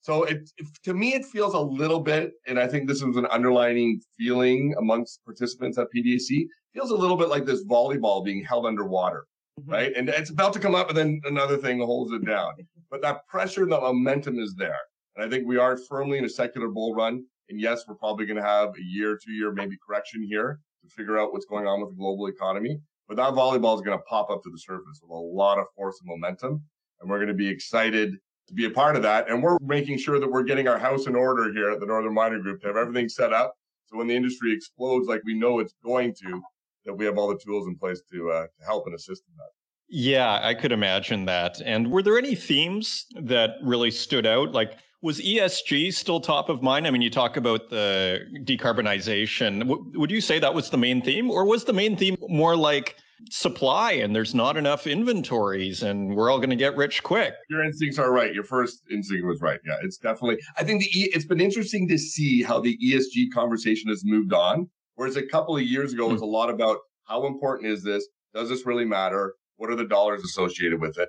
[0.06, 3.16] So it, it, to me, it feels a little bit, and I think this is
[3.16, 8.44] an underlining feeling amongst participants at PDAC, feels a little bit like this volleyball being
[8.44, 9.26] held underwater,
[9.60, 9.72] Mhm.
[9.72, 9.92] right?
[9.96, 12.52] And it's about to come up, and then another thing holds it down.
[12.88, 14.78] But that pressure and that momentum is there.
[15.16, 17.24] And I think we are firmly in a secular bull run.
[17.48, 20.88] And yes, we're probably going to have a year, two year, maybe correction here to
[20.90, 22.78] figure out what's going on with the global economy.
[23.08, 25.66] But that volleyball is going to pop up to the surface with a lot of
[25.74, 26.62] force and momentum.
[27.00, 28.14] And we're going to be excited
[28.48, 29.28] to be a part of that.
[29.28, 32.14] And we're making sure that we're getting our house in order here at the Northern
[32.14, 33.54] Miner Group to have everything set up.
[33.86, 36.42] So when the industry explodes like we know it's going to,
[36.84, 39.36] that we have all the tools in place to, uh, to help and assist in
[39.36, 39.50] that.
[39.88, 41.60] Yeah, I could imagine that.
[41.64, 44.52] And were there any themes that really stood out?
[44.52, 46.86] Like, was ESG still top of mind?
[46.86, 49.60] I mean, you talk about the decarbonization.
[49.60, 52.56] W- would you say that was the main theme, or was the main theme more
[52.56, 52.96] like
[53.30, 57.34] supply and there's not enough inventories and we're all going to get rich quick?
[57.48, 58.34] Your instincts are right.
[58.34, 59.60] Your first instinct was right.
[59.66, 60.38] Yeah, it's definitely.
[60.56, 64.32] I think the e, it's been interesting to see how the ESG conversation has moved
[64.32, 64.68] on.
[64.94, 66.28] Whereas a couple of years ago it was hmm.
[66.28, 68.06] a lot about how important is this?
[68.34, 69.34] Does this really matter?
[69.56, 71.08] What are the dollars associated with it?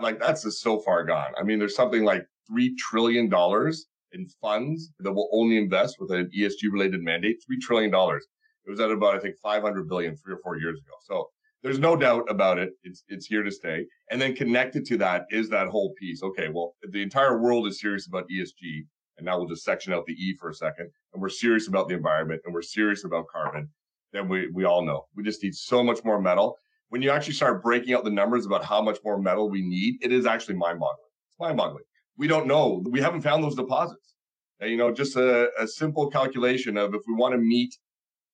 [0.00, 1.32] Like that's just so far gone.
[1.38, 6.10] I mean, there's something like three trillion dollars in funds that will only invest with
[6.12, 7.42] an ESG related mandate.
[7.46, 8.26] Three trillion dollars.
[8.66, 10.94] It was at about I think 500 billion three or four years ago.
[11.06, 11.28] So
[11.62, 12.70] there's no doubt about it.
[12.84, 13.86] It's it's here to stay.
[14.10, 16.22] And then connected to that is that whole piece.
[16.22, 18.84] Okay, well, the entire world is serious about ESG,
[19.16, 21.88] and now we'll just section out the E for a second, and we're serious about
[21.88, 23.68] the environment and we're serious about carbon,
[24.12, 26.56] then we we all know we just need so much more metal.
[26.90, 29.96] When you actually start breaking out the numbers about how much more metal we need,
[30.00, 31.10] it is actually mind-boggling.
[31.28, 31.84] It's mind-boggling.
[32.16, 32.82] We don't know.
[32.88, 34.14] We haven't found those deposits.
[34.60, 37.76] And, you know, just a, a simple calculation of if we want to meet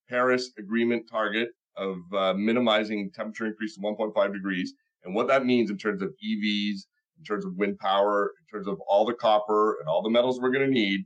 [0.08, 5.70] Paris Agreement target of uh, minimizing temperature increase to 1.5 degrees, and what that means
[5.70, 6.80] in terms of EVs,
[7.18, 10.40] in terms of wind power, in terms of all the copper and all the metals
[10.40, 11.04] we're going to need,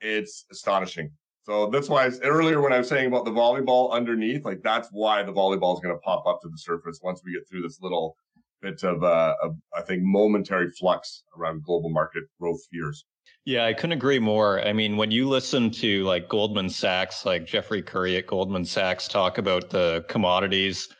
[0.00, 1.10] it's astonishing.
[1.42, 5.22] So that's why earlier when I was saying about the volleyball underneath, like that's why
[5.22, 7.80] the volleyball is going to pop up to the surface once we get through this
[7.80, 8.16] little
[8.60, 13.06] bit of, uh, of, I think, momentary flux around global market growth fears.
[13.48, 14.60] Yeah, I couldn't agree more.
[14.60, 19.08] I mean, when you listen to like Goldman Sachs, like Jeffrey Currie at Goldman Sachs
[19.08, 20.90] talk about the commodities,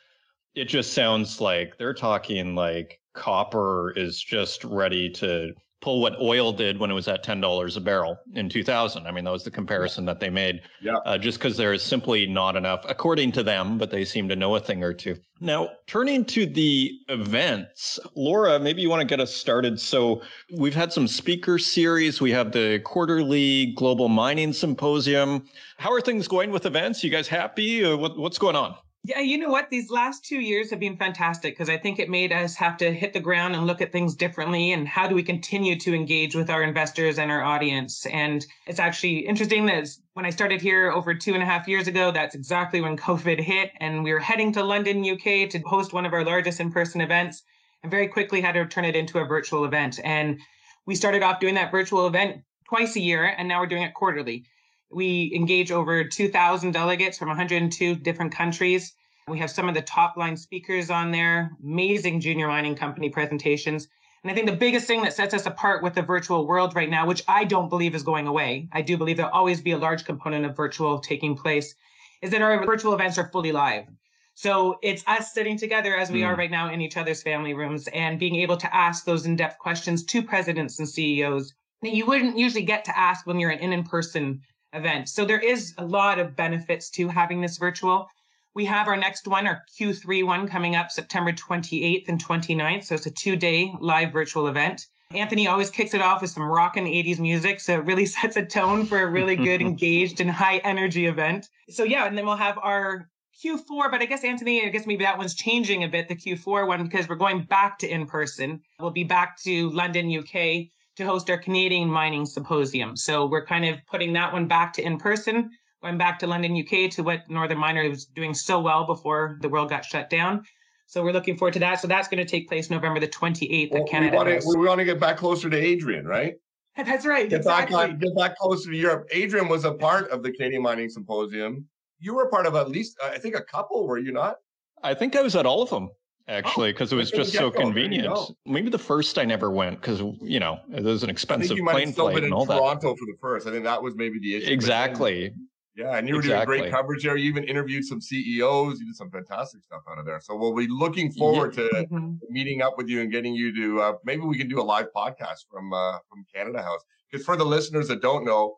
[0.55, 6.51] it just sounds like they're talking like copper is just ready to pull what oil
[6.51, 9.07] did when it was at $10 a barrel in 2000.
[9.07, 10.61] I mean, that was the comparison that they made.
[10.81, 10.97] Yeah.
[11.05, 14.35] Uh, just because there is simply not enough, according to them, but they seem to
[14.35, 15.15] know a thing or two.
[15.39, 19.79] Now, turning to the events, Laura, maybe you want to get us started.
[19.79, 22.19] So, we've had some speaker series.
[22.19, 25.45] We have the quarterly Global Mining Symposium.
[25.77, 27.05] How are things going with events?
[27.05, 27.85] You guys happy?
[27.85, 28.75] Uh, what, what's going on?
[29.05, 29.69] Yeah, you know what?
[29.69, 32.91] These last two years have been fantastic because I think it made us have to
[32.91, 34.73] hit the ground and look at things differently.
[34.73, 38.05] And how do we continue to engage with our investors and our audience?
[38.07, 41.87] And it's actually interesting that when I started here over two and a half years
[41.87, 43.71] ago, that's exactly when COVID hit.
[43.79, 46.99] And we were heading to London, UK to host one of our largest in person
[46.99, 47.41] events
[47.83, 49.99] and very quickly had to turn it into a virtual event.
[50.03, 50.39] And
[50.85, 53.93] we started off doing that virtual event twice a year, and now we're doing it
[53.93, 54.45] quarterly.
[54.91, 58.93] We engage over 2,000 delegates from 102 different countries.
[59.27, 63.87] We have some of the top line speakers on there, amazing junior mining company presentations.
[64.23, 66.89] And I think the biggest thing that sets us apart with the virtual world right
[66.89, 69.77] now, which I don't believe is going away, I do believe there'll always be a
[69.77, 71.75] large component of virtual taking place,
[72.21, 73.85] is that our virtual events are fully live.
[74.33, 76.27] So it's us sitting together as we Mm.
[76.27, 79.35] are right now in each other's family rooms and being able to ask those in
[79.35, 83.51] depth questions to presidents and CEOs that you wouldn't usually get to ask when you're
[83.51, 84.41] an in person
[84.73, 85.09] event.
[85.09, 88.07] So there is a lot of benefits to having this virtual.
[88.55, 92.85] We have our next one, our Q3 one coming up September 28th and 29th.
[92.85, 94.85] So it's a two day live virtual event.
[95.11, 97.59] Anthony always kicks it off with some rockin' 80s music.
[97.59, 101.47] So it really sets a tone for a really good, engaged, and high energy event.
[101.69, 103.09] So, yeah, and then we'll have our
[103.43, 106.67] Q4, but I guess Anthony, I guess maybe that one's changing a bit, the Q4
[106.67, 108.61] one, because we're going back to in person.
[108.79, 110.67] We'll be back to London, UK
[110.99, 112.95] to host our Canadian Mining Symposium.
[112.95, 115.49] So we're kind of putting that one back to in person,
[115.81, 119.47] going back to London, UK to what Northern Miner was doing so well before the
[119.47, 120.43] world got shut down.
[120.87, 121.79] So we're looking forward to that.
[121.79, 124.11] So that's going to take place November the 28th well, at Canada.
[124.11, 126.35] We want, to, we want to get back closer to Adrian, right?
[126.77, 127.29] That's right.
[127.29, 127.75] Get exactly.
[127.75, 129.07] back get back closer to Europe.
[129.11, 131.67] Adrian was a part of the Canadian Mining Symposium.
[131.99, 133.85] You were part of at least, I think, a couple.
[133.85, 134.37] Were you not?
[134.81, 135.89] I think I was at all of them
[136.29, 138.13] actually because oh, it was just so convenient.
[138.45, 142.23] Maybe the first I never went because you know it was an expensive plane flight
[142.23, 142.81] and all Toronto that.
[142.81, 143.47] Toronto for the first.
[143.47, 144.51] I think that was maybe the issue.
[144.51, 145.33] Exactly.
[145.75, 146.57] Yeah, and you were exactly.
[146.57, 147.15] doing great coverage there.
[147.15, 148.79] You even interviewed some CEOs.
[148.79, 150.19] You did some fantastic stuff out of there.
[150.19, 151.69] So we'll be looking forward yeah.
[151.69, 152.15] to mm-hmm.
[152.29, 154.87] meeting up with you and getting you to uh, maybe we can do a live
[154.93, 156.81] podcast from uh, from Canada House.
[157.09, 158.57] Because for the listeners that don't know,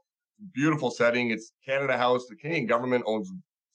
[0.54, 1.32] beautiful setting.
[1.32, 2.26] It's Canada House.
[2.28, 3.32] The Canadian government owns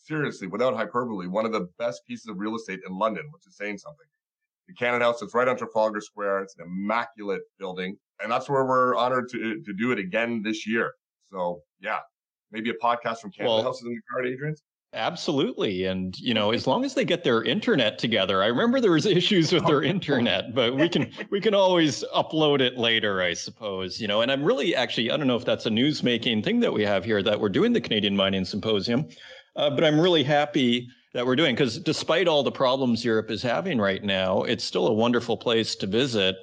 [0.06, 3.56] seriously, without hyperbole, one of the best pieces of real estate in London, which is
[3.56, 4.06] saying something.
[4.68, 6.40] The Canada House, it's right on Trafalgar Square.
[6.40, 7.96] It's an immaculate building.
[8.20, 10.92] And that's where we're honored to, to do it again this year.
[11.30, 11.98] So yeah,
[12.50, 14.54] maybe a podcast from Canada well, House is in the card, Adrian?
[14.92, 15.84] Absolutely.
[15.84, 19.04] And, you know, as long as they get their internet together, I remember there was
[19.04, 19.86] issues with their oh.
[19.86, 24.32] internet, but we can, we can always upload it later, I suppose, you know, and
[24.32, 27.04] I'm really actually, I don't know if that's a news making thing that we have
[27.04, 29.06] here that we're doing the Canadian Mining Symposium,
[29.56, 33.42] uh, but I'm really happy that we're doing because despite all the problems Europe is
[33.42, 36.36] having right now, it's still a wonderful place to visit.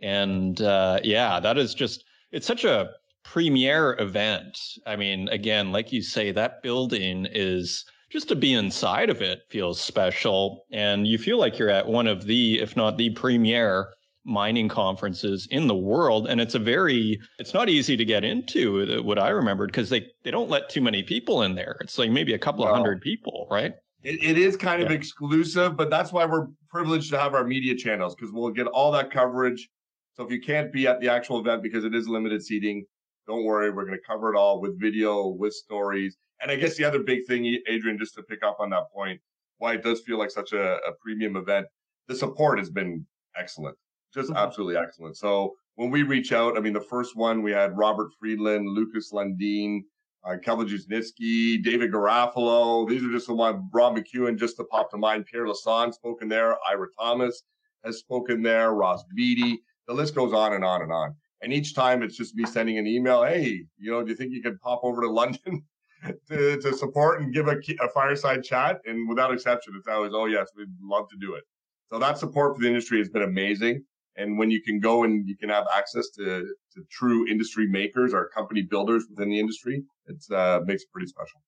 [0.00, 2.90] And uh, yeah, that is just, it's such a
[3.24, 4.58] premier event.
[4.86, 9.42] I mean, again, like you say, that building is just to be inside of it
[9.48, 10.66] feels special.
[10.72, 13.94] And you feel like you're at one of the, if not the premier
[14.28, 16.28] mining conferences in the world.
[16.28, 19.88] And it's a very, it's not easy to get into, uh, what I remembered, because
[19.88, 21.76] they, they don't let too many people in there.
[21.80, 23.74] It's like maybe a couple of hundred people, right?
[24.02, 27.74] It, it is kind of exclusive, but that's why we're privileged to have our media
[27.74, 29.68] channels because we'll get all that coverage.
[30.14, 32.84] So if you can't be at the actual event because it is limited seating,
[33.26, 36.16] don't worry, we're going to cover it all with video, with stories.
[36.40, 39.20] And I guess the other big thing, Adrian, just to pick up on that point,
[39.58, 41.66] why it does feel like such a, a premium event,
[42.06, 43.04] the support has been
[43.36, 43.76] excellent,
[44.14, 44.38] just mm-hmm.
[44.38, 45.16] absolutely excellent.
[45.16, 49.12] So when we reach out, I mean, the first one we had Robert Friedland, Lukas
[49.12, 49.82] Lundin,
[50.24, 52.88] uh, Kelvin Dushnisky, David Garofalo.
[52.88, 53.68] These are just the one.
[53.72, 55.26] Rob McEwen, just to pop to mind.
[55.26, 56.56] Pierre Lassonde spoken there.
[56.68, 57.42] Ira Thomas
[57.84, 58.72] has spoken there.
[58.72, 59.60] Ross Beaty.
[59.86, 61.14] The list goes on and on and on.
[61.40, 63.22] And each time it's just me sending an email.
[63.22, 65.62] Hey, you know, do you think you could pop over to London
[66.28, 68.80] to, to support and give a, a fireside chat?
[68.84, 71.44] And without exception, it's always, oh, yes, we'd love to do it.
[71.90, 73.84] So that support for the industry has been amazing.
[74.18, 76.44] And when you can go and you can have access to,
[76.74, 81.06] to true industry makers or company builders within the industry, it uh, makes it pretty
[81.06, 81.40] special.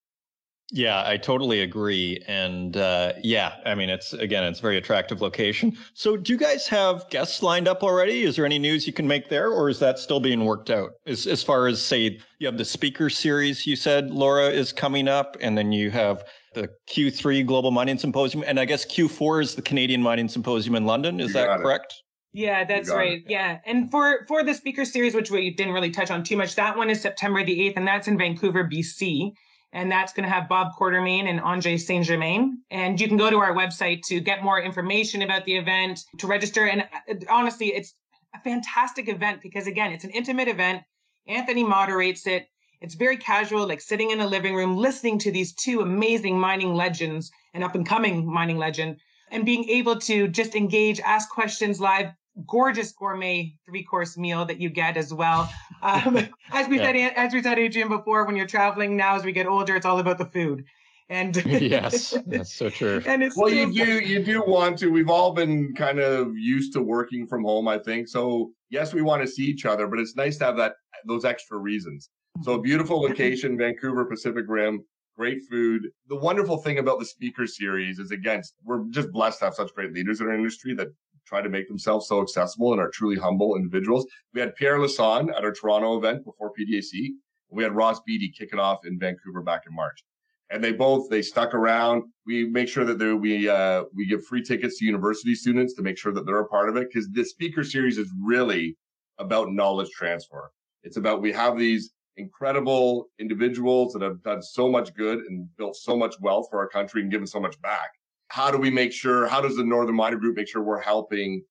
[0.73, 2.23] Yeah, I totally agree.
[2.29, 5.77] And uh, yeah, I mean, it's again, it's a very attractive location.
[5.95, 8.23] So, do you guys have guests lined up already?
[8.23, 10.91] Is there any news you can make there, or is that still being worked out?
[11.07, 15.09] As, as far as, say, you have the speaker series you said, Laura, is coming
[15.09, 16.23] up, and then you have
[16.55, 20.85] the Q3 Global Mining Symposium, and I guess Q4 is the Canadian Mining Symposium in
[20.85, 21.19] London.
[21.19, 21.95] Is that correct?
[22.33, 23.19] Yeah, that's right.
[23.19, 23.25] It.
[23.29, 23.59] Yeah.
[23.67, 26.77] And for for the speaker series, which we didn't really touch on too much, that
[26.77, 29.33] one is September the 8th, and that's in Vancouver, BC
[29.73, 32.63] and that's going to have Bob Quartermain and Andre Saint Germain.
[32.71, 36.27] And you can go to our website to get more information about the event, to
[36.27, 36.67] register.
[36.67, 37.95] And uh, honestly, it's
[38.35, 40.83] a fantastic event because, again, it's an intimate event.
[41.29, 42.49] Anthony moderates it.
[42.81, 46.75] It's very casual, like sitting in a living room, listening to these two amazing mining
[46.75, 48.97] legends, an up and coming mining legend,
[49.31, 52.11] and being able to just engage, ask questions live,
[52.47, 55.51] gorgeous gourmet three course meal that you get as well.
[55.83, 56.93] Um, as we yeah.
[56.93, 59.87] said, as we said, Adrian before, when you're traveling now, as we get older, it's
[59.87, 60.63] all about the food.
[61.09, 63.03] And yes, that's so true.
[63.07, 64.91] And it's well, you do you do want to.
[64.91, 68.09] We've all been kind of used to working from home, I think.
[68.09, 70.75] So yes, we want to see each other, but it's nice to have that
[71.07, 72.11] those extra reasons.
[72.43, 74.85] So a beautiful location, Vancouver Pacific Rim,
[75.17, 75.89] great food.
[76.09, 79.75] The wonderful thing about the speaker series is again, we're just blessed to have such
[79.75, 80.89] great leaders in our industry that
[81.31, 84.05] try to make themselves so accessible and are truly humble individuals.
[84.35, 87.11] We had Pierre Lassonde at our Toronto event before PDAC.
[87.51, 90.05] We had Ross Beaty kick it off in Vancouver back in March.
[90.51, 92.03] And they both they stuck around.
[92.27, 95.97] We make sure that we uh, we give free tickets to university students to make
[95.97, 98.77] sure that they're a part of it because the speaker series is really
[99.19, 100.51] about knowledge transfer.
[100.83, 105.77] It's about we have these incredible individuals that have done so much good and built
[105.77, 107.91] so much wealth for our country and given so much back
[108.31, 111.43] how do we make sure, how does the Northern Miner Group make sure we're helping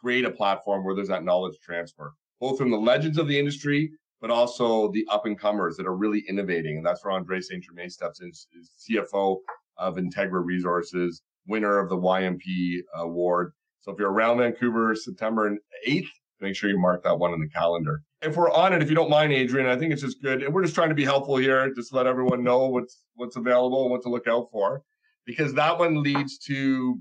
[0.00, 3.90] create a platform where there's that knowledge transfer, both from the legends of the industry,
[4.20, 6.76] but also the up and comers that are really innovating.
[6.76, 9.38] And that's where Andre Saint Germain steps in, CFO
[9.76, 13.52] of Integra Resources, winner of the YMP award.
[13.80, 15.56] So if you're around Vancouver, September
[15.88, 16.06] 8th,
[16.40, 18.02] make sure you mark that one in the calendar.
[18.22, 20.44] If we're on it, if you don't mind, Adrian, I think it's just good.
[20.44, 23.82] And we're just trying to be helpful here, just let everyone know what's what's available
[23.82, 24.82] and what to look out for.
[25.26, 26.98] Because that one leads to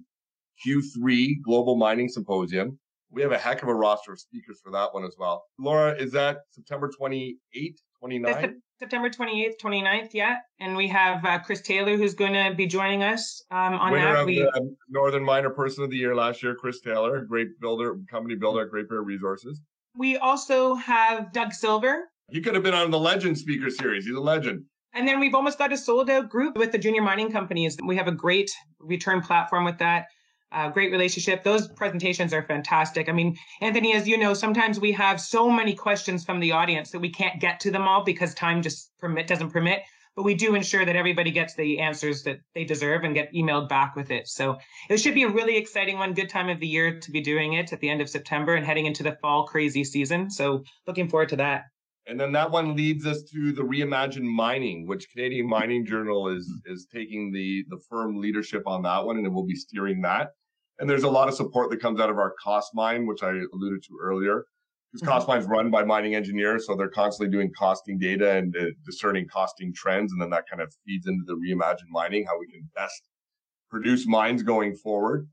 [0.66, 2.78] Q3 Global Mining Symposium.
[3.12, 5.44] We have a heck of a roster of speakers for that one as well.
[5.58, 8.54] Laura, is that September 28th, 29th?
[8.80, 10.38] September 28th, 29th, yeah.
[10.60, 14.14] And we have uh, Chris Taylor, who's going to be joining us um, on Winner
[14.14, 14.20] that.
[14.22, 14.40] Of we...
[14.40, 18.62] the Northern Miner Person of the Year last year, Chris Taylor, great builder, company builder
[18.64, 19.60] at Great Bear Resources.
[19.98, 22.06] We also have Doug Silver.
[22.30, 24.06] He could have been on the Legend Speaker Series.
[24.06, 24.64] He's a legend.
[24.94, 27.78] And then we've almost got a sold out group with the junior mining companies.
[27.84, 30.08] We have a great return platform with that.
[30.52, 31.44] Uh, great relationship.
[31.44, 33.08] Those presentations are fantastic.
[33.08, 36.90] I mean, Anthony, as you know, sometimes we have so many questions from the audience
[36.90, 39.84] that we can't get to them all because time just permit doesn't permit.
[40.16, 43.70] But we do ensure that everybody gets the answers that they deserve and get emailed
[43.70, 44.28] back with it.
[44.28, 44.58] So
[44.90, 46.14] it should be a really exciting one.
[46.14, 48.66] Good time of the year to be doing it at the end of September and
[48.66, 50.32] heading into the fall crazy season.
[50.32, 51.66] So looking forward to that.
[52.10, 56.52] And then that one leads us to the Reimagine Mining, which Canadian Mining Journal is
[56.66, 60.32] is taking the the firm leadership on that one, and it will be steering that.
[60.80, 63.84] And there's a lot of support that comes out of our CostMine, which I alluded
[63.84, 64.46] to earlier.
[64.92, 65.32] Because mm-hmm.
[65.32, 69.72] CostMine's run by mining engineers, so they're constantly doing costing data and uh, discerning costing
[69.72, 73.04] trends, and then that kind of feeds into the Reimagine Mining, how we can best
[73.70, 75.28] produce mines going forward.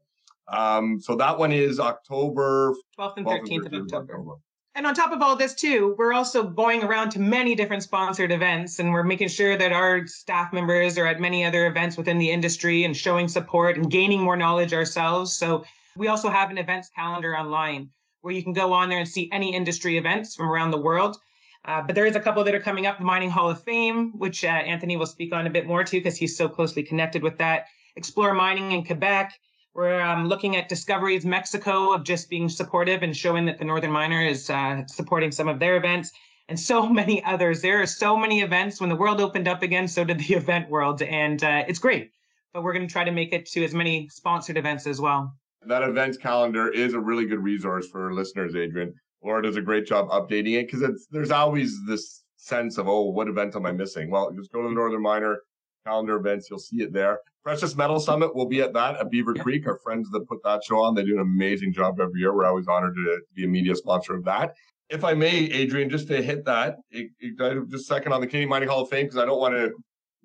[0.49, 4.13] Um, so that one is October 12th and 13th, 13th of October.
[4.13, 4.35] October.
[4.77, 8.31] And on top of all this, too, we're also going around to many different sponsored
[8.31, 12.19] events, and we're making sure that our staff members are at many other events within
[12.19, 15.35] the industry and showing support and gaining more knowledge ourselves.
[15.35, 15.65] So
[15.97, 17.89] we also have an events calendar online
[18.21, 21.17] where you can go on there and see any industry events from around the world.
[21.65, 24.13] Uh, but there is a couple that are coming up the Mining Hall of Fame,
[24.19, 27.23] which uh, Anthony will speak on a bit more too, because he's so closely connected
[27.23, 27.65] with that.
[27.97, 29.33] Explore Mining in Quebec,
[29.77, 33.93] we're um, looking at Discoveries Mexico of just being supportive and showing that the Northern
[33.93, 36.13] Miner is uh, supporting some of their events
[36.49, 37.61] and so many others.
[37.61, 38.81] There are so many events.
[38.81, 41.03] When the world opened up again, so did the event world.
[41.03, 42.11] And uh, it's great.
[42.55, 45.35] But we're going to try to make it to as many sponsored events as well.
[45.67, 48.95] That events calendar is a really good resource for listeners, Adrian.
[49.23, 53.29] Laura does a great job updating it because there's always this sense of, oh, what
[53.29, 54.11] event am I missing?
[54.11, 55.41] Well, just go to the Northern Miner
[55.87, 56.49] calendar events.
[56.51, 57.21] You'll see it there.
[57.43, 59.67] Precious Metal Summit will be at that at Beaver Creek.
[59.67, 62.35] Our friends that put that show on, they do an amazing job every year.
[62.35, 64.55] We're always honored to be a media sponsor of that.
[64.89, 67.37] If I may, Adrian, just to hit that, it, it,
[67.71, 69.71] just a second on the Canadian Mining Hall of Fame, because I don't want to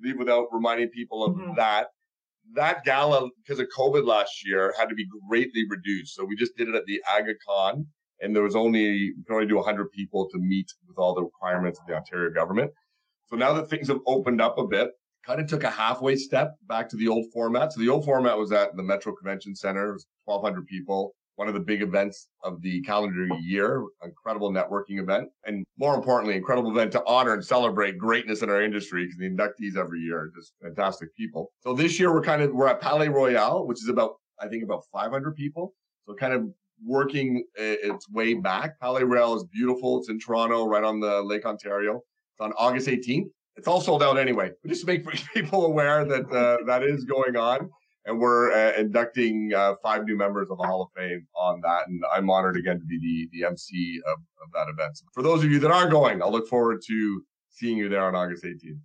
[0.04, 1.56] leave without reminding people of mm-hmm.
[1.56, 1.88] that.
[2.54, 6.16] That gala, because of COVID last year, had to be greatly reduced.
[6.16, 7.86] So we just did it at the Aga AgaCon,
[8.20, 11.80] and there was only, you only do 100 people to meet with all the requirements
[11.80, 12.72] of the Ontario government.
[13.28, 14.90] So now that things have opened up a bit,
[15.26, 17.74] kind of took a halfway step back to the old format.
[17.74, 19.90] So the old format was at the Metro Convention Center.
[19.90, 21.14] It was 1,200 people.
[21.36, 26.36] One of the big events of the calendar year, incredible networking event, and more importantly,
[26.36, 30.20] incredible event to honor and celebrate greatness in our industry because the inductees every year
[30.20, 31.52] are just fantastic people.
[31.62, 34.64] So this year we're kind of we're at Palais Royal, which is about I think
[34.64, 35.74] about 500 people.
[36.06, 36.48] So kind of
[36.86, 38.80] working its way back.
[38.80, 40.00] Palais Royal is beautiful.
[40.00, 42.02] It's in Toronto, right on the Lake Ontario.
[42.34, 44.52] It's on August 18th it's all sold out anyway.
[44.66, 47.70] Just to make people aware that uh, that is going on,
[48.06, 51.88] and we're uh, inducting uh, five new members of the Hall of Fame on that,
[51.88, 54.98] and I'm honored again to be the the MC of, of that event.
[54.98, 58.04] So for those of you that are going, I'll look forward to seeing you there
[58.04, 58.80] on August 18th.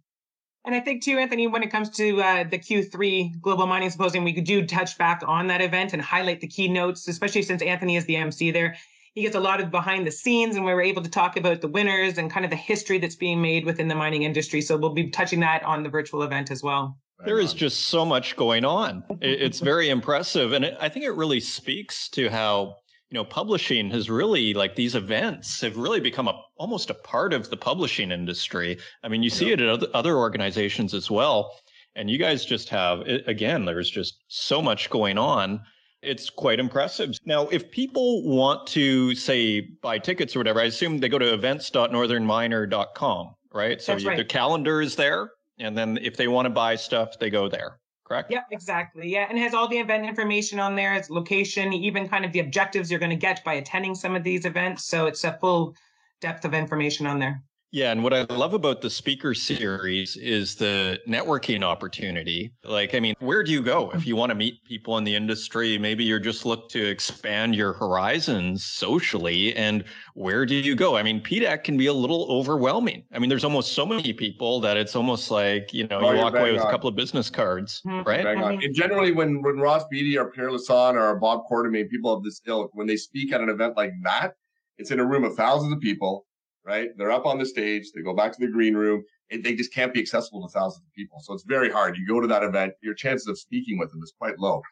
[0.64, 4.25] And I think too, Anthony, when it comes to uh, the Q3 Global Mining Symposium,
[4.25, 7.95] we could do touch back on that event and highlight the keynotes, especially since Anthony
[7.95, 8.75] is the MC there
[9.17, 11.62] he gets a lot of behind the scenes and we were able to talk about
[11.62, 14.61] the winners and kind of the history that's being made within the mining industry.
[14.61, 16.99] So we'll be touching that on the virtual event as well.
[17.25, 19.03] There is just so much going on.
[19.23, 22.77] It's very impressive and i think it really speaks to how
[23.09, 27.33] you know publishing has really like these events have really become a almost a part
[27.33, 28.79] of the publishing industry.
[29.03, 31.59] I mean you see it at other organizations as well
[31.95, 35.62] and you guys just have again there's just so much going on
[36.03, 37.12] it's quite impressive.
[37.24, 41.34] Now, if people want to say buy tickets or whatever, I assume they go to
[41.34, 43.82] events.northernminer.com, right?
[43.82, 44.16] So That's right.
[44.16, 45.30] the calendar is there.
[45.59, 47.78] And then if they want to buy stuff, they go there.
[48.05, 48.30] Correct?
[48.30, 49.11] Yeah, exactly.
[49.11, 49.26] Yeah.
[49.28, 52.88] And has all the event information on there, its location, even kind of the objectives
[52.88, 54.84] you're going to get by attending some of these events.
[54.84, 55.74] So it's a full
[56.20, 57.42] depth of information on there.
[57.73, 62.53] Yeah, and what I love about the speaker series is the networking opportunity.
[62.64, 65.14] Like, I mean, where do you go if you want to meet people in the
[65.14, 65.77] industry?
[65.77, 70.97] Maybe you're just look to expand your horizons socially, and where do you go?
[70.97, 73.03] I mean, PDAC can be a little overwhelming.
[73.12, 76.19] I mean, there's almost so many people that it's almost like you know oh, you
[76.19, 76.69] walk away with on.
[76.69, 78.09] a couple of business cards, mm-hmm.
[78.09, 78.25] right?
[78.25, 82.41] And generally, when when Ross Beaty or Pierre Lassonde or Bob Quartermain, people of this
[82.47, 84.35] ilk, when they speak at an event like that,
[84.79, 86.26] it's in a room of thousands of people
[86.67, 86.89] right?
[86.97, 89.73] They're up on the stage, they go back to the green room, and they just
[89.73, 91.21] can't be accessible to thousands of people.
[91.21, 91.97] So it's very hard.
[91.97, 94.62] You go to that event, your chances of speaking with them is quite low.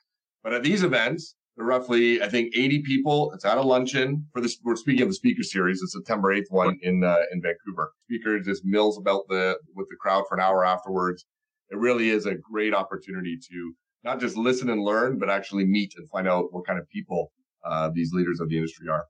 [0.42, 3.32] But at these events, there are roughly, I think, 80 people.
[3.32, 4.58] It's at a luncheon for this.
[4.64, 5.80] We're speaking of the speaker series.
[5.82, 7.92] It's September 8th one in uh, in Vancouver.
[8.06, 11.24] Speaker just mills about the with the crowd for an hour afterwards.
[11.70, 15.94] It really is a great opportunity to not just listen and learn, but actually meet
[15.96, 17.30] and find out what kind of people
[17.64, 19.06] uh, these leaders of the industry are.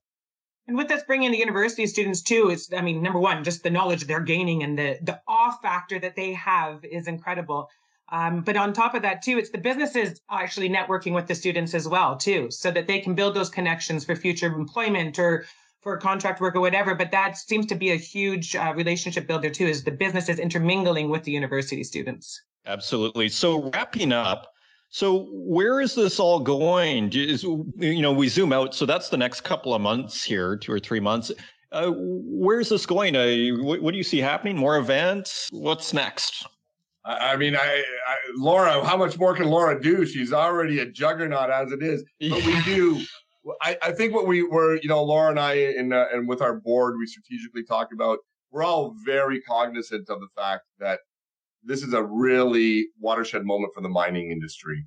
[0.67, 3.71] And with this bringing the university students too, is I mean, number one, just the
[3.71, 7.69] knowledge they're gaining and the the awe factor that they have is incredible.
[8.11, 11.75] Um, but on top of that too, it's the businesses actually networking with the students
[11.75, 15.47] as well too, so that they can build those connections for future employment or
[15.81, 16.95] for contract work or whatever.
[16.95, 21.11] But that seems to be a huge uh, relationship builder too, is the businesses intermingling
[21.11, 22.43] with the university students.
[22.67, 23.29] Absolutely.
[23.29, 24.54] So wrapping up,
[24.95, 27.13] so where is this all going?
[27.13, 28.77] Is, you know, we zoom out.
[28.77, 31.33] So that's the next couple of months here, two or three months.
[31.73, 33.17] Uh, where's this going?
[33.17, 34.57] Uh, what, what, do you see happening?
[34.57, 35.49] More events?
[35.51, 36.47] What's next?
[37.05, 40.07] I mean, I, I, Laura, how much more can Laura do?
[40.07, 42.05] She's already a juggernaut as it is.
[42.21, 43.03] But we do.
[43.63, 46.41] I, I think what we were, you know, Laura and I, and uh, and with
[46.41, 48.19] our board, we strategically talked about.
[48.53, 51.01] We're all very cognizant of the fact that
[51.65, 54.85] this is a really watershed moment for the mining industry.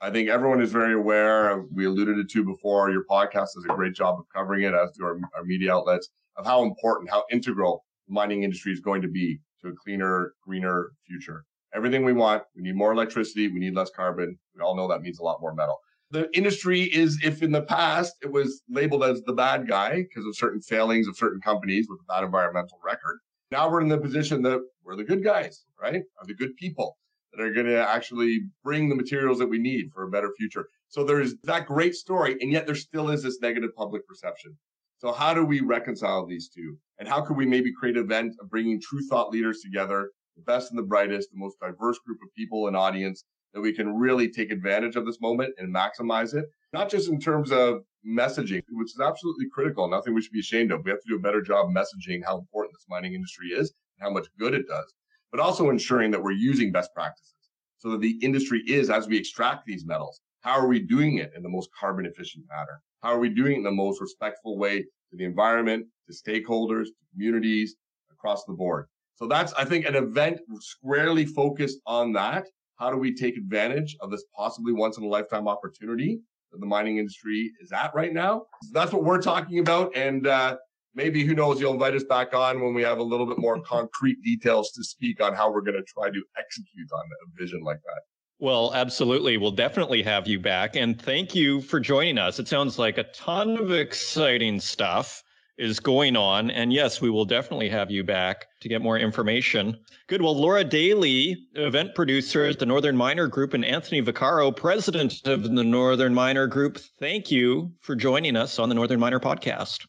[0.00, 1.64] I think everyone is very aware.
[1.72, 2.90] We alluded to before.
[2.90, 6.08] Your podcast does a great job of covering it, as do our, our media outlets,
[6.36, 10.34] of how important, how integral the mining industry is going to be to a cleaner,
[10.44, 11.44] greener future.
[11.74, 12.42] Everything we want.
[12.56, 13.48] We need more electricity.
[13.48, 14.36] We need less carbon.
[14.56, 15.78] We all know that means a lot more metal.
[16.10, 20.26] The industry is, if in the past it was labeled as the bad guy because
[20.26, 23.20] of certain failings of certain companies with a bad environmental record,
[23.52, 26.02] now we're in the position that we're the good guys, right?
[26.18, 26.96] Are the good people
[27.32, 30.68] that are going to actually bring the materials that we need for a better future.
[30.88, 34.56] So there's that great story, and yet there still is this negative public perception.
[34.98, 36.78] So how do we reconcile these two?
[36.98, 40.42] And how can we maybe create an event of bringing true thought leaders together, the
[40.42, 43.98] best and the brightest, the most diverse group of people and audience that we can
[43.98, 48.62] really take advantage of this moment and maximize it, not just in terms of messaging,
[48.70, 50.84] which is absolutely critical, nothing we should be ashamed of.
[50.84, 54.08] We have to do a better job messaging how important this mining industry is and
[54.08, 54.94] how much good it does,
[55.30, 57.34] but also ensuring that we're using best practices
[57.78, 61.32] so that the industry is, as we extract these metals, how are we doing it
[61.36, 62.80] in the most carbon efficient manner?
[63.02, 66.86] How are we doing it in the most respectful way to the environment, to stakeholders,
[66.86, 67.76] to communities
[68.10, 68.86] across the board?
[69.14, 72.46] So that's, I think, an event squarely focused on that.
[72.76, 76.20] How do we take advantage of this possibly once in a lifetime opportunity
[76.52, 78.46] that the mining industry is at right now.
[78.62, 79.96] So that's what we're talking about.
[79.96, 80.56] And uh,
[80.94, 83.60] maybe, who knows, you'll invite us back on when we have a little bit more
[83.64, 87.62] concrete details to speak on how we're going to try to execute on a vision
[87.62, 88.02] like that.
[88.38, 89.36] Well, absolutely.
[89.36, 90.74] We'll definitely have you back.
[90.74, 92.40] And thank you for joining us.
[92.40, 95.22] It sounds like a ton of exciting stuff
[95.58, 96.50] is going on.
[96.50, 99.78] And yes, we will definitely have you back to get more information.
[100.08, 100.22] Good.
[100.22, 105.42] Well, Laura Daly, event producer at the Northern Miner Group, and Anthony Vaccaro, president of
[105.42, 109.86] the Northern Miner Group, thank you for joining us on the Northern Miner podcast.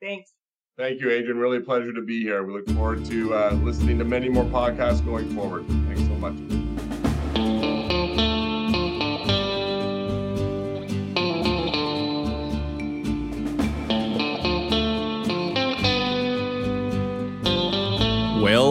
[0.00, 0.32] Thanks.
[0.76, 1.38] Thank you, Adrian.
[1.38, 2.44] Really a pleasure to be here.
[2.44, 5.66] We look forward to uh, listening to many more podcasts going forward.
[5.66, 6.57] Thanks so much.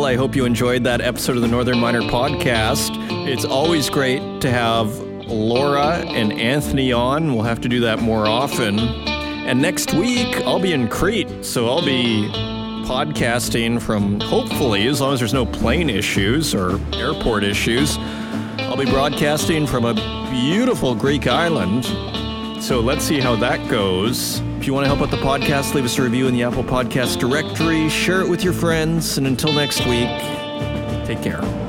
[0.07, 2.91] I hope you enjoyed that episode of the Northern Miner podcast.
[3.27, 7.35] It's always great to have Laura and Anthony on.
[7.35, 8.79] We'll have to do that more often.
[8.79, 12.29] And next week, I'll be in Crete, so I'll be
[12.87, 17.97] podcasting from hopefully, as long as there's no plane issues or airport issues,
[18.59, 19.93] I'll be broadcasting from a
[20.31, 21.83] beautiful Greek island.
[22.63, 24.39] So let's see how that goes.
[24.67, 26.61] If you want to help out the podcast, leave us a review in the Apple
[26.61, 30.09] Podcast directory, share it with your friends, and until next week,
[31.05, 31.66] take care.